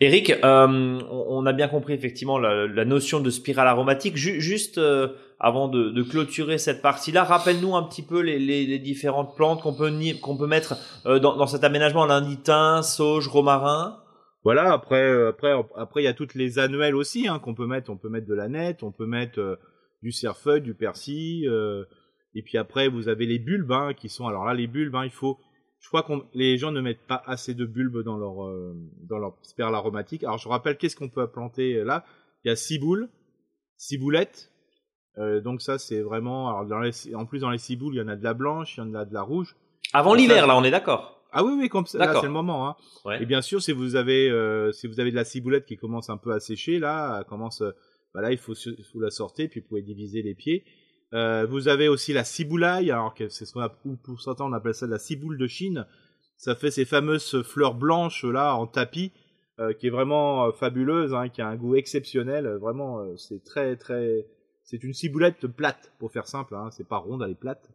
Eric, 0.00 0.30
euh, 0.30 1.00
on 1.10 1.46
a 1.46 1.52
bien 1.52 1.68
compris 1.68 1.92
effectivement 1.92 2.38
la, 2.38 2.84
notion 2.84 3.20
de 3.20 3.30
spirale 3.30 3.68
aromatique. 3.68 4.16
juste 4.16 4.78
euh, 4.78 5.08
avant 5.38 5.68
de, 5.68 6.02
clôturer 6.02 6.58
cette 6.58 6.82
partie-là, 6.82 7.24
rappelle-nous 7.24 7.76
un 7.76 7.82
petit 7.84 8.02
peu 8.02 8.20
les, 8.20 8.78
différentes 8.78 9.36
plantes 9.36 9.62
qu'on 9.62 9.74
peut 9.74 9.92
qu'on 10.20 10.36
peut 10.36 10.46
mettre 10.46 10.76
euh, 11.06 11.18
dans, 11.18 11.46
cet 11.46 11.62
aménagement 11.62 12.06
l'inditin, 12.06 12.82
sauge, 12.82 13.28
romarin. 13.28 14.02
Voilà. 14.42 14.72
Après, 14.72 15.28
après, 15.28 15.52
après, 15.76 16.02
il 16.02 16.04
y 16.06 16.08
a 16.08 16.14
toutes 16.14 16.34
les 16.34 16.58
annuelles 16.58 16.96
aussi 16.96 17.28
hein, 17.28 17.38
qu'on 17.38 17.54
peut 17.54 17.66
mettre. 17.66 17.90
On 17.90 17.96
peut 17.96 18.08
mettre 18.08 18.26
de 18.26 18.34
la 18.34 18.48
nette, 18.48 18.82
on 18.82 18.90
peut 18.90 19.06
mettre 19.06 19.58
du 20.02 20.10
cerfeuil, 20.10 20.62
du 20.62 20.74
persil. 20.74 21.44
et 22.34 22.42
puis 22.42 22.56
après, 22.56 22.88
vous 22.88 23.08
avez 23.08 23.26
les 23.26 23.38
bulbes 23.38 23.72
hein, 23.72 23.92
qui 23.94 24.08
sont. 24.08 24.26
Alors 24.26 24.46
là, 24.46 24.54
les 24.54 24.66
bulbes, 24.66 24.96
hein, 24.96 25.04
il 25.04 25.10
faut 25.10 25.38
je 25.80 25.88
crois 25.88 26.02
que 26.02 26.12
les 26.34 26.58
gens 26.58 26.72
ne 26.72 26.80
mettent 26.80 27.06
pas 27.06 27.22
assez 27.26 27.54
de 27.54 27.64
bulbes 27.64 28.02
dans 28.02 28.16
leur 28.16 28.44
euh, 28.44 28.76
dans 29.02 29.18
leur 29.18 29.34
sperle 29.42 29.74
aromatique. 29.74 30.22
Alors 30.24 30.38
je 30.38 30.48
rappelle 30.48 30.76
qu'est-ce 30.76 30.94
qu'on 30.94 31.08
peut 31.08 31.26
planter 31.26 31.76
euh, 31.76 31.84
là? 31.84 32.04
Il 32.44 32.48
y 32.48 32.50
a 32.50 32.56
ciboule, 32.56 33.08
ciboulette. 33.76 34.52
Euh, 35.18 35.40
donc 35.40 35.62
ça 35.62 35.78
c'est 35.78 36.00
vraiment 36.02 36.48
alors 36.48 36.66
dans 36.66 36.78
les, 36.78 37.14
en 37.14 37.26
plus 37.26 37.40
dans 37.40 37.50
les 37.50 37.58
ciboules 37.58 37.94
il 37.94 37.98
y 37.98 38.02
en 38.02 38.08
a 38.08 38.16
de 38.16 38.22
la 38.22 38.34
blanche, 38.34 38.76
il 38.76 38.80
y 38.80 38.82
en 38.82 38.94
a 38.94 39.04
de 39.04 39.12
la 39.12 39.22
rouge. 39.22 39.56
Avant 39.92 40.14
l'hiver 40.14 40.46
là 40.46 40.56
on 40.56 40.62
est 40.64 40.70
d'accord? 40.70 41.24
Ah 41.32 41.44
oui 41.44 41.54
oui 41.58 41.68
comme 41.68 41.86
ça 41.86 42.20
c'est 42.20 42.26
le 42.26 42.32
moment 42.32 42.68
hein. 42.68 42.76
Et 43.20 43.26
bien 43.26 43.42
sûr 43.42 43.62
si 43.62 43.72
vous 43.72 43.96
avez 43.96 44.30
euh, 44.30 44.72
si 44.72 44.86
vous 44.86 45.00
avez 45.00 45.10
de 45.10 45.16
la 45.16 45.24
ciboulette 45.24 45.64
qui 45.64 45.76
commence 45.76 46.10
un 46.10 46.16
peu 46.16 46.32
à 46.32 46.40
sécher 46.40 46.78
là, 46.78 47.24
commence 47.24 47.62
bah 48.14 48.20
là 48.20 48.30
il 48.30 48.38
faut, 48.38 48.54
faut 48.54 49.00
la 49.00 49.10
sortir 49.10 49.48
puis 49.50 49.60
vous 49.60 49.66
pouvez 49.66 49.82
diviser 49.82 50.22
les 50.22 50.34
pieds. 50.34 50.64
Euh, 51.12 51.44
vous 51.46 51.68
avez 51.68 51.88
aussi 51.88 52.12
la 52.12 52.24
ciboulaille, 52.24 52.90
alors 52.90 53.14
que 53.14 53.28
c'est 53.28 53.44
ce 53.44 53.52
qu'on 53.52 53.68
ou 53.84 53.96
pour 53.96 54.20
certains 54.20 54.44
on 54.44 54.52
appelle 54.52 54.74
ça 54.74 54.86
la 54.86 54.98
ciboule 54.98 55.38
de 55.38 55.46
Chine. 55.46 55.86
Ça 56.36 56.54
fait 56.54 56.70
ces 56.70 56.84
fameuses 56.84 57.42
fleurs 57.42 57.74
blanches 57.74 58.24
là 58.24 58.54
en 58.54 58.66
tapis, 58.66 59.12
euh, 59.58 59.72
qui 59.72 59.88
est 59.88 59.90
vraiment 59.90 60.46
euh, 60.46 60.52
fabuleuse, 60.52 61.12
hein, 61.12 61.28
qui 61.28 61.42
a 61.42 61.48
un 61.48 61.56
goût 61.56 61.74
exceptionnel. 61.74 62.46
Vraiment, 62.60 63.04
c'est 63.16 63.42
très 63.42 63.76
très, 63.76 64.26
c'est 64.62 64.82
une 64.84 64.94
ciboulette 64.94 65.46
plate 65.48 65.92
pour 65.98 66.12
faire 66.12 66.28
simple. 66.28 66.54
Hein, 66.54 66.70
c'est 66.70 66.86
pas 66.86 66.98
ronde, 66.98 67.22
elle 67.24 67.32
est 67.32 67.40
plate. 67.40 67.68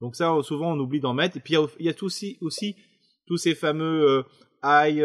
Donc 0.00 0.16
ça, 0.16 0.34
souvent 0.42 0.72
on 0.72 0.78
oublie 0.78 1.00
d'en 1.00 1.12
mettre. 1.12 1.36
Et 1.36 1.40
puis 1.40 1.54
il 1.78 1.86
y 1.86 1.90
a, 1.90 1.94
aussi 2.02 2.38
aussi 2.40 2.76
tous 3.26 3.36
ces 3.36 3.54
fameux 3.54 4.24
ail, 4.62 5.04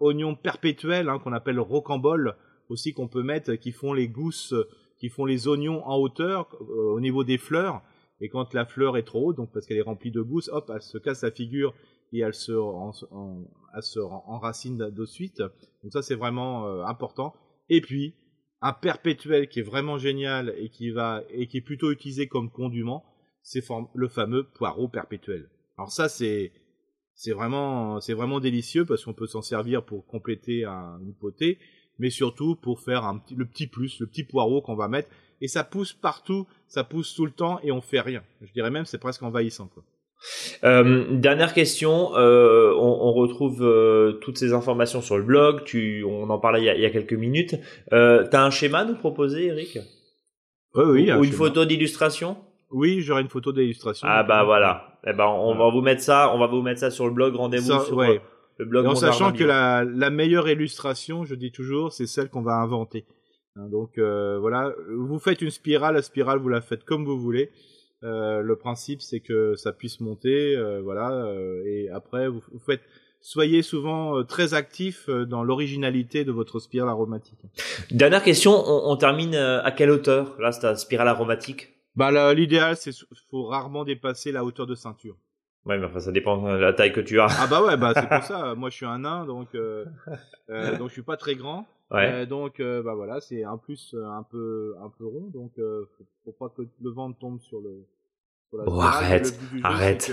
oignons 0.00 0.34
perpétuels 0.34 1.08
hein, 1.08 1.18
qu'on 1.18 1.32
appelle 1.32 1.58
rocambole 1.58 2.36
aussi 2.68 2.92
qu'on 2.92 3.08
peut 3.08 3.22
mettre, 3.22 3.54
qui 3.54 3.72
font 3.72 3.92
les 3.92 4.08
gousses 4.08 4.52
qui 4.98 5.08
font 5.08 5.24
les 5.24 5.48
oignons 5.48 5.86
en 5.86 5.96
hauteur 5.96 6.48
euh, 6.60 6.94
au 6.94 7.00
niveau 7.00 7.24
des 7.24 7.38
fleurs. 7.38 7.82
Et 8.20 8.28
quand 8.28 8.54
la 8.54 8.64
fleur 8.64 8.96
est 8.96 9.02
trop 9.02 9.28
haute, 9.28 9.36
donc 9.36 9.52
parce 9.52 9.66
qu'elle 9.66 9.76
est 9.76 9.82
remplie 9.82 10.10
de 10.10 10.22
gousses, 10.22 10.48
hop, 10.48 10.70
elle 10.74 10.82
se 10.82 10.98
casse 10.98 11.22
la 11.22 11.30
figure 11.30 11.74
et 12.12 12.20
elle 12.20 12.34
se, 12.34 12.52
en, 12.52 12.92
elle 13.74 13.82
se 13.82 14.00
enracine 14.00 14.90
de 14.90 15.04
suite. 15.04 15.42
Donc 15.82 15.92
ça, 15.92 16.02
c'est 16.02 16.14
vraiment 16.14 16.66
euh, 16.66 16.84
important. 16.84 17.34
Et 17.68 17.80
puis, 17.80 18.14
un 18.62 18.72
perpétuel 18.72 19.48
qui 19.48 19.60
est 19.60 19.64
vraiment 19.64 19.98
génial 19.98 20.54
et 20.56 20.70
qui 20.70 20.90
va 20.90 21.22
et 21.30 21.46
qui 21.46 21.58
est 21.58 21.62
plutôt 21.62 21.90
utilisé 21.90 22.26
comme 22.26 22.50
condument, 22.50 23.04
c'est 23.42 23.62
le 23.94 24.08
fameux 24.08 24.44
poireau 24.44 24.88
perpétuel. 24.88 25.50
Alors 25.76 25.92
ça, 25.92 26.08
c'est 26.08 26.52
c'est 27.14 27.32
vraiment 27.32 28.00
c'est 28.00 28.14
vraiment 28.14 28.40
délicieux 28.40 28.86
parce 28.86 29.04
qu'on 29.04 29.12
peut 29.12 29.26
s'en 29.26 29.42
servir 29.42 29.84
pour 29.84 30.06
compléter 30.06 30.64
un, 30.64 30.98
une 31.00 31.14
potée 31.14 31.58
mais 31.98 32.10
surtout 32.10 32.56
pour 32.56 32.80
faire 32.80 33.04
un 33.04 33.18
petit, 33.18 33.34
le 33.34 33.44
petit 33.44 33.66
plus, 33.66 34.00
le 34.00 34.06
petit 34.06 34.24
poireau 34.24 34.60
qu'on 34.60 34.76
va 34.76 34.88
mettre. 34.88 35.08
Et 35.40 35.48
ça 35.48 35.64
pousse 35.64 35.92
partout, 35.92 36.46
ça 36.66 36.84
pousse 36.84 37.14
tout 37.14 37.26
le 37.26 37.32
temps 37.32 37.60
et 37.62 37.72
on 37.72 37.80
fait 37.80 38.00
rien. 38.00 38.22
Je 38.40 38.52
dirais 38.52 38.70
même 38.70 38.86
c'est 38.86 38.98
presque 38.98 39.22
envahissant. 39.22 39.68
Quoi. 39.72 39.82
Euh, 40.64 41.04
dernière 41.10 41.52
question, 41.52 42.16
euh, 42.16 42.72
on, 42.74 43.08
on, 43.08 43.12
retrouve 43.12 43.62
euh, 43.62 44.12
toutes 44.12 44.38
ces 44.38 44.54
informations 44.54 45.02
sur 45.02 45.18
le 45.18 45.22
blog. 45.22 45.64
Tu, 45.64 46.04
on 46.04 46.30
en 46.30 46.38
parlait 46.38 46.62
il 46.62 46.64
y 46.64 46.70
a, 46.70 46.74
il 46.74 46.80
y 46.80 46.86
a 46.86 46.90
quelques 46.90 47.12
minutes. 47.12 47.54
Euh, 47.92 48.26
T'as 48.30 48.42
un 48.42 48.50
schéma 48.50 48.78
à 48.78 48.84
nous 48.84 48.96
proposer, 48.96 49.46
Eric? 49.46 49.78
Oui, 50.74 50.84
oui. 50.84 51.12
Ou, 51.12 51.24
une 51.24 51.32
photo 51.32 51.66
d'illustration? 51.66 52.38
Oui, 52.70 53.00
j'aurai 53.00 53.22
une 53.22 53.28
photo 53.28 53.52
d'illustration. 53.52 54.08
Ah 54.10 54.22
bah 54.22 54.42
voilà. 54.44 54.98
Eh 55.06 55.12
ben, 55.12 55.26
on 55.26 55.54
va 55.54 55.70
vous 55.70 55.82
mettre 55.82 56.02
ça, 56.02 56.32
on 56.34 56.38
va 56.38 56.46
vous 56.46 56.62
mettre 56.62 56.80
ça 56.80 56.90
sur 56.90 57.06
le 57.06 57.12
blog. 57.12 57.34
Rendez-vous 57.36 57.80
sur 57.84 57.96
ouais 57.96 58.20
en 58.60 58.94
sachant 58.94 59.32
que 59.32 59.44
la, 59.44 59.84
la, 59.84 60.10
meilleure 60.10 60.48
illustration, 60.48 61.24
je 61.24 61.34
dis 61.34 61.52
toujours, 61.52 61.92
c'est 61.92 62.06
celle 62.06 62.30
qu'on 62.30 62.42
va 62.42 62.54
inventer. 62.56 63.06
Hein, 63.56 63.68
donc 63.68 63.98
euh, 63.98 64.38
voilà, 64.38 64.72
vous 64.96 65.18
faites 65.18 65.42
une 65.42 65.50
spirale, 65.50 65.94
la 65.94 66.02
spirale 66.02 66.38
vous 66.38 66.48
la 66.48 66.60
faites 66.60 66.84
comme 66.84 67.04
vous 67.04 67.18
voulez. 67.18 67.50
Euh, 68.04 68.40
le 68.42 68.56
principe, 68.56 69.00
c'est 69.00 69.20
que 69.20 69.54
ça 69.56 69.72
puisse 69.72 70.00
monter, 70.00 70.54
euh, 70.56 70.80
voilà. 70.82 71.12
euh, 71.12 71.62
et 71.64 71.88
après, 71.88 72.28
vous, 72.28 72.42
vous 72.52 72.58
faites, 72.58 72.82
soyez 73.20 73.62
souvent 73.62 74.18
euh, 74.18 74.22
très 74.22 74.54
actif 74.54 75.08
euh, 75.08 75.24
dans 75.24 75.42
l'originalité 75.42 76.24
de 76.24 76.30
votre 76.30 76.60
spirale 76.60 76.90
aromatique. 76.90 77.40
Dernière 77.90 78.22
question, 78.22 78.52
on, 78.52 78.90
on 78.92 78.96
termine 78.96 79.34
euh, 79.34 79.62
à 79.62 79.72
quelle 79.72 79.90
hauteur 79.90 80.36
Là, 80.38 80.52
c'est 80.52 80.60
ta 80.60 80.76
spirale 80.76 81.08
aromatique? 81.08 81.74
Bah, 81.96 82.10
là, 82.10 82.34
l'idéal, 82.34 82.76
c'est 82.76 82.92
faut 83.30 83.44
rarement 83.44 83.84
dépasser 83.84 84.30
la 84.30 84.44
hauteur 84.44 84.66
de 84.66 84.74
ceinture. 84.74 85.16
Ouais, 85.66 85.78
mais 85.78 85.86
enfin, 85.86 86.00
ça 86.00 86.12
dépend 86.12 86.40
de 86.42 86.56
la 86.58 86.72
taille 86.72 86.92
que 86.92 87.00
tu 87.00 87.18
as. 87.20 87.26
Ah 87.40 87.46
bah 87.48 87.62
ouais, 87.62 87.76
bah 87.76 87.92
c'est 87.94 88.08
pour 88.08 88.22
ça. 88.24 88.54
Moi, 88.54 88.70
je 88.70 88.76
suis 88.76 88.86
un 88.86 89.00
nain, 89.00 89.26
donc 89.26 89.48
euh, 89.54 89.84
euh, 90.50 90.78
donc 90.78 90.88
je 90.88 90.92
suis 90.94 91.02
pas 91.02 91.16
très 91.16 91.34
grand. 91.34 91.66
Ouais. 91.90 92.10
Euh, 92.12 92.26
donc 92.26 92.58
euh, 92.60 92.82
bah 92.82 92.94
voilà, 92.94 93.20
c'est 93.20 93.44
un 93.44 93.58
plus 93.58 93.94
euh, 93.94 94.04
un 94.06 94.22
peu 94.24 94.74
un 94.82 94.88
peu 94.90 95.04
rond, 95.06 95.28
donc 95.32 95.52
euh, 95.58 95.84
faut, 95.98 96.04
faut 96.24 96.32
pas 96.32 96.48
que 96.56 96.62
le 96.80 96.90
vent 96.90 97.12
tombe 97.12 97.40
sur 97.40 97.60
le. 97.60 97.84
Sur 98.48 98.58
la 98.58 98.64
Oh, 98.66 98.70
spirale. 98.80 98.94
arrête, 98.94 99.40
Le 99.52 99.58
jeu, 99.58 99.64
arrête. 99.64 100.12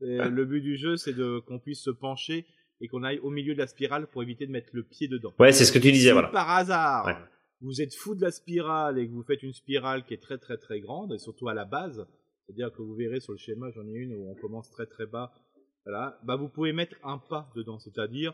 que- 0.00 0.04
le 0.28 0.44
but 0.44 0.60
du 0.60 0.76
jeu, 0.76 0.96
c'est 0.96 1.12
de 1.14 1.38
qu'on 1.46 1.58
puisse 1.60 1.82
se 1.82 1.90
pencher 1.90 2.46
et 2.80 2.88
qu'on 2.88 3.02
aille 3.04 3.18
au 3.20 3.30
milieu 3.30 3.54
de 3.54 3.58
la 3.58 3.66
spirale 3.68 4.06
pour 4.08 4.22
éviter 4.24 4.46
de 4.46 4.52
mettre 4.52 4.70
le 4.72 4.82
pied 4.84 5.06
dedans. 5.08 5.32
Ouais, 5.38 5.52
c'est 5.52 5.64
ce 5.64 5.72
que 5.72 5.78
tu 5.78 5.90
disais, 5.92 6.08
Si 6.08 6.12
voilà. 6.12 6.28
par 6.28 6.50
hasard, 6.50 7.06
Ouais. 7.06 7.16
vous 7.60 7.80
êtes 7.80 7.94
fou 7.94 8.14
de 8.16 8.22
la 8.22 8.30
spirale 8.32 8.98
et 8.98 9.06
que 9.08 9.12
vous 9.12 9.22
faites 9.24 9.42
une 9.44 9.52
spirale 9.52 10.04
qui 10.04 10.14
est 10.14 10.22
très 10.22 10.38
très 10.38 10.56
très 10.58 10.80
grande, 10.80 11.12
et 11.12 11.18
surtout 11.18 11.48
à 11.48 11.54
la 11.54 11.64
base, 11.64 12.06
c'est-à-dire 12.48 12.72
que 12.72 12.80
vous 12.80 12.94
verrez 12.94 13.20
sur 13.20 13.32
le 13.32 13.38
schéma, 13.38 13.70
j'en 13.72 13.86
ai 13.86 13.92
une 13.92 14.14
où 14.14 14.30
on 14.30 14.34
commence 14.34 14.70
très 14.70 14.86
très 14.86 15.04
bas, 15.06 15.32
voilà, 15.84 16.18
bah 16.24 16.36
vous 16.36 16.48
pouvez 16.48 16.72
mettre 16.72 16.96
un 17.04 17.18
pas 17.18 17.50
dedans, 17.54 17.78
c'est-à-dire, 17.78 18.32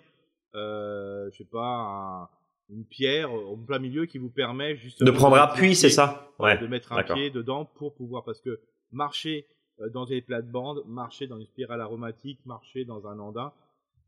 euh, 0.54 1.28
je 1.32 1.38
sais 1.38 1.44
pas, 1.50 2.22
un- 2.22 2.28
une 2.70 2.84
pierre 2.86 3.32
au 3.32 3.56
plein 3.56 3.78
milieu 3.78 4.06
qui 4.06 4.18
vous 4.18 4.30
permet 4.30 4.76
justement 4.76 5.10
De 5.10 5.16
prendre 5.16 5.36
appui, 5.36 5.74
c'est 5.74 5.90
ça? 5.90 6.30
Ouais. 6.38 6.56
de 6.58 6.66
mettre 6.66 6.92
un 6.92 7.02
pied 7.14 7.30
dedans 7.30 7.64
pour 7.64 7.94
pouvoir, 7.94 8.24
parce 8.24 8.40
que 8.40 8.60
marcher 8.92 9.46
euh, 9.80 9.88
dans 9.90 10.06
des 10.06 10.22
plates-bandes, 10.22 10.84
marcher 10.86 11.26
dans 11.26 11.38
une 11.38 11.46
spirale 11.46 11.80
aromatique, 11.80 12.38
marcher 12.46 12.84
dans 12.84 13.06
un 13.08 13.18
andin, 13.18 13.52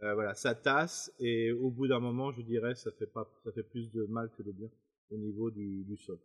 euh, 0.03 0.15
voilà, 0.15 0.35
ça 0.35 0.55
tasse 0.55 1.13
et 1.19 1.51
au 1.53 1.71
bout 1.71 1.89
d'un 1.89 1.99
moment, 2.01 2.31
je 2.33 2.43
dirais, 2.43 2.75
ça 2.77 2.91
fait 2.93 3.07
pas, 3.13 3.29
ça 3.45 3.51
fait 3.53 3.63
plus 3.65 3.91
de 3.93 4.05
mal 4.07 4.31
que 4.39 4.43
de 4.45 4.53
bien 4.53 4.69
au 5.11 5.17
niveau 5.17 5.51
du, 5.51 5.85
du 5.85 5.97
sol. 5.97 6.19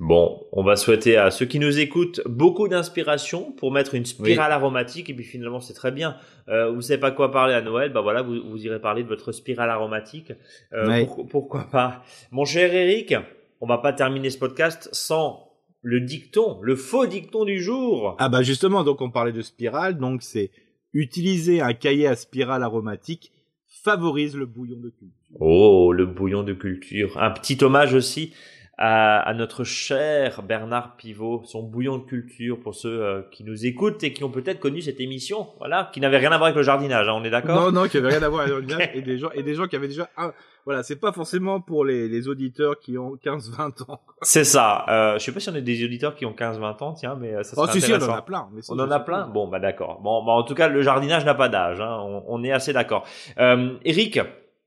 Bon, 0.00 0.46
on 0.52 0.62
va 0.62 0.76
souhaiter 0.76 1.16
à 1.16 1.32
ceux 1.32 1.46
qui 1.46 1.58
nous 1.58 1.80
écoutent 1.80 2.20
beaucoup 2.24 2.68
d'inspiration 2.68 3.50
pour 3.50 3.72
mettre 3.72 3.96
une 3.96 4.06
spirale 4.06 4.52
aromatique 4.52 5.10
et 5.10 5.14
puis 5.14 5.24
finalement 5.24 5.58
c'est 5.58 5.74
très 5.74 5.90
bien. 5.90 6.16
Euh, 6.48 6.70
vous 6.70 6.82
savez 6.82 7.00
pas 7.00 7.10
quoi 7.10 7.32
parler 7.32 7.54
à 7.54 7.62
Noël, 7.62 7.92
bah 7.92 8.00
voilà, 8.00 8.22
vous, 8.22 8.40
vous 8.48 8.64
irez 8.64 8.80
parler 8.80 9.02
de 9.02 9.08
votre 9.08 9.32
spirale 9.32 9.70
aromatique. 9.70 10.32
Euh, 10.72 11.04
pourquoi 11.30 11.64
pas? 11.64 12.04
Mon 12.30 12.44
cher 12.44 12.72
Eric, 12.72 13.14
on 13.60 13.66
va 13.66 13.78
pas 13.78 13.92
terminer 13.92 14.30
ce 14.30 14.38
podcast 14.38 14.88
sans 14.92 15.48
le 15.82 16.00
dicton, 16.00 16.60
le 16.62 16.76
faux 16.76 17.06
dicton 17.06 17.44
du 17.44 17.60
jour. 17.60 18.14
Ah 18.20 18.28
bah 18.28 18.42
justement, 18.42 18.84
donc 18.84 19.00
on 19.00 19.10
parlait 19.10 19.32
de 19.32 19.42
spirale, 19.42 19.98
donc 19.98 20.22
c'est 20.22 20.52
utiliser 20.92 21.60
un 21.60 21.72
cahier 21.72 22.06
à 22.06 22.14
spirale 22.14 22.62
aromatique 22.62 23.32
favorise 23.66 24.36
le 24.36 24.46
bouillon 24.46 24.78
de 24.78 24.90
culture. 24.90 25.36
Oh, 25.40 25.92
le 25.92 26.06
bouillon 26.06 26.42
de 26.44 26.52
culture. 26.52 27.20
Un 27.20 27.30
petit 27.30 27.62
hommage 27.62 27.94
aussi 27.94 28.32
à, 28.78 29.18
à 29.20 29.34
notre 29.34 29.64
cher 29.64 30.42
Bernard 30.42 30.96
Pivot, 30.96 31.42
son 31.44 31.62
bouillon 31.62 31.98
de 31.98 32.04
culture 32.04 32.60
pour 32.60 32.74
ceux 32.74 33.02
euh, 33.02 33.22
qui 33.32 33.42
nous 33.44 33.66
écoutent 33.66 34.02
et 34.04 34.12
qui 34.12 34.22
ont 34.24 34.30
peut-être 34.30 34.60
connu 34.60 34.80
cette 34.80 35.00
émission, 35.00 35.48
voilà, 35.58 35.90
qui 35.92 36.00
n'avait 36.00 36.18
rien 36.18 36.30
à 36.30 36.36
voir 36.38 36.44
avec 36.46 36.56
le 36.56 36.62
jardinage, 36.62 37.08
hein, 37.08 37.12
on 37.16 37.24
est 37.24 37.30
d'accord? 37.30 37.60
Non, 37.60 37.72
non, 37.82 37.88
qui 37.88 37.98
avait 37.98 38.08
rien 38.08 38.22
à 38.22 38.28
voir 38.28 38.42
avec 38.42 38.54
le 38.54 38.60
jardinage, 38.68 38.90
et 38.94 39.02
des 39.02 39.18
gens 39.18 39.30
et 39.34 39.42
des 39.42 39.54
gens 39.54 39.66
qui 39.66 39.76
avaient 39.76 39.88
déjà 39.88 40.08
un- 40.16 40.32
voilà, 40.64 40.82
c'est 40.82 40.96
pas 41.00 41.12
forcément 41.12 41.60
pour 41.62 41.84
les, 41.84 42.08
les 42.08 42.28
auditeurs 42.28 42.78
qui 42.78 42.98
ont 42.98 43.16
15-20 43.24 43.90
ans. 43.90 44.00
C'est 44.20 44.44
ça. 44.44 44.84
Euh, 44.88 45.14
je 45.18 45.24
sais 45.24 45.32
pas 45.32 45.40
si 45.40 45.48
on 45.48 45.54
a 45.54 45.60
des 45.62 45.82
auditeurs 45.84 46.14
qui 46.14 46.26
ont 46.26 46.32
15-20 46.32 46.82
ans, 46.84 46.92
tiens, 46.92 47.16
mais 47.18 47.34
euh, 47.34 47.42
ça 47.42 47.54
Oh 47.56 47.62
serait 47.66 47.80
si 47.80 47.86
si, 47.86 47.90
on 47.90 47.94
en 47.94 47.96
intéressant. 47.96 48.18
a 48.18 48.22
plein. 48.22 48.48
Mais 48.52 48.60
On 48.68 48.78
en 48.78 48.90
a 48.90 49.00
plein? 49.00 49.26
Bon, 49.28 49.48
bah 49.48 49.60
d'accord. 49.60 50.00
Bon, 50.02 50.22
bah, 50.24 50.32
en 50.32 50.42
tout 50.42 50.54
cas, 50.54 50.68
le 50.68 50.82
jardinage 50.82 51.24
n'a 51.24 51.34
pas 51.34 51.48
d'âge. 51.48 51.80
Hein. 51.80 51.98
On, 52.02 52.22
on 52.28 52.44
est 52.44 52.52
assez 52.52 52.74
d'accord. 52.74 53.06
Euh, 53.38 53.76
Eric, 53.84 54.20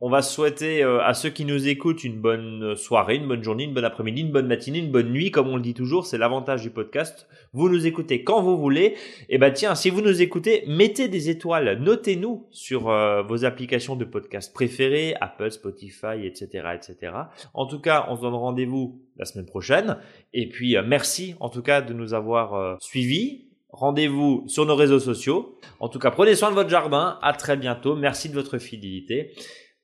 on 0.04 0.10
va 0.10 0.24
souhaiter 0.24 0.84
euh, 0.84 1.00
à 1.04 1.14
ceux 1.14 1.30
qui 1.30 1.46
nous 1.46 1.68
écoutent 1.68 2.04
une 2.04 2.20
bonne 2.20 2.76
soirée, 2.76 3.18
une 3.18 3.28
bonne 3.28 3.44
journée, 3.44 3.66
une 3.66 3.74
bonne 3.74 3.86
après-midi, 3.86 4.22
une 4.22 4.32
bonne 4.32 4.48
matinée, 4.48 4.80
une 4.80 4.92
bonne 4.92 5.12
nuit, 5.12 5.30
comme 5.30 5.48
on 5.48 5.58
le 5.58 5.62
dit 5.62 5.76
toujours. 5.76 6.08
C'est 6.08 6.18
l'avantage 6.18 6.64
du 6.64 6.72
podcast. 6.72 7.28
Vous 7.54 7.70
nous 7.70 7.86
écoutez 7.86 8.24
quand 8.24 8.42
vous 8.42 8.58
voulez. 8.58 8.96
Et 9.30 9.38
bah 9.38 9.52
tiens, 9.52 9.76
si 9.76 9.92
vous 9.92 10.02
nous 10.02 10.24
écoutez, 10.24 10.64
mettez 10.66 11.08
des 11.08 11.30
étoiles. 11.30 11.78
Notez-nous 11.80 12.48
sur 12.50 12.90
euh, 12.90 13.22
vos 13.22 13.46
applications 13.46 13.96
de 13.96 14.04
podcast 14.04 14.52
préférées, 14.56 15.14
Apple, 15.22 15.52
Spotify, 15.52 16.26
etc., 16.26 16.70
etc. 16.74 17.14
En 17.54 17.68
tout 17.68 17.80
cas, 17.80 18.08
on 18.10 18.16
se 18.16 18.22
donne 18.22 18.34
rendez-vous 18.34 19.00
la 19.18 19.26
semaine 19.26 19.46
prochaine. 19.46 19.98
Et 20.34 20.50
puis, 20.50 20.78
euh, 20.78 20.84
merci 20.84 21.36
en 21.40 21.50
tout 21.50 21.62
cas 21.62 21.82
de 21.82 21.94
nous 21.94 22.16
avoir 22.16 22.82
suivis. 22.82 23.46
Rendez-vous 23.70 24.46
sur 24.48 24.66
nos 24.66 24.76
réseaux 24.76 25.00
sociaux. 25.00 25.60
En 25.80 25.90
tout 25.90 26.00
cas, 26.00 26.10
prenez 26.10 26.34
soin 26.34 26.50
de 26.50 26.56
votre 26.56 26.70
jardin. 26.70 27.20
À 27.22 27.34
très 27.34 27.56
bientôt. 27.56 27.96
Merci 27.96 28.30
de 28.30 28.34
votre 28.34 28.58
fidélité. 28.58 29.34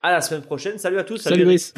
À 0.02 0.12
la 0.12 0.22
semaine 0.22 0.44
prochaine. 0.44 0.78
Salut 0.78 1.00
à 1.00 1.04
tous. 1.04 1.18
Salut 1.18 1.42
Eric. 1.42 1.46
Brice. 1.46 1.74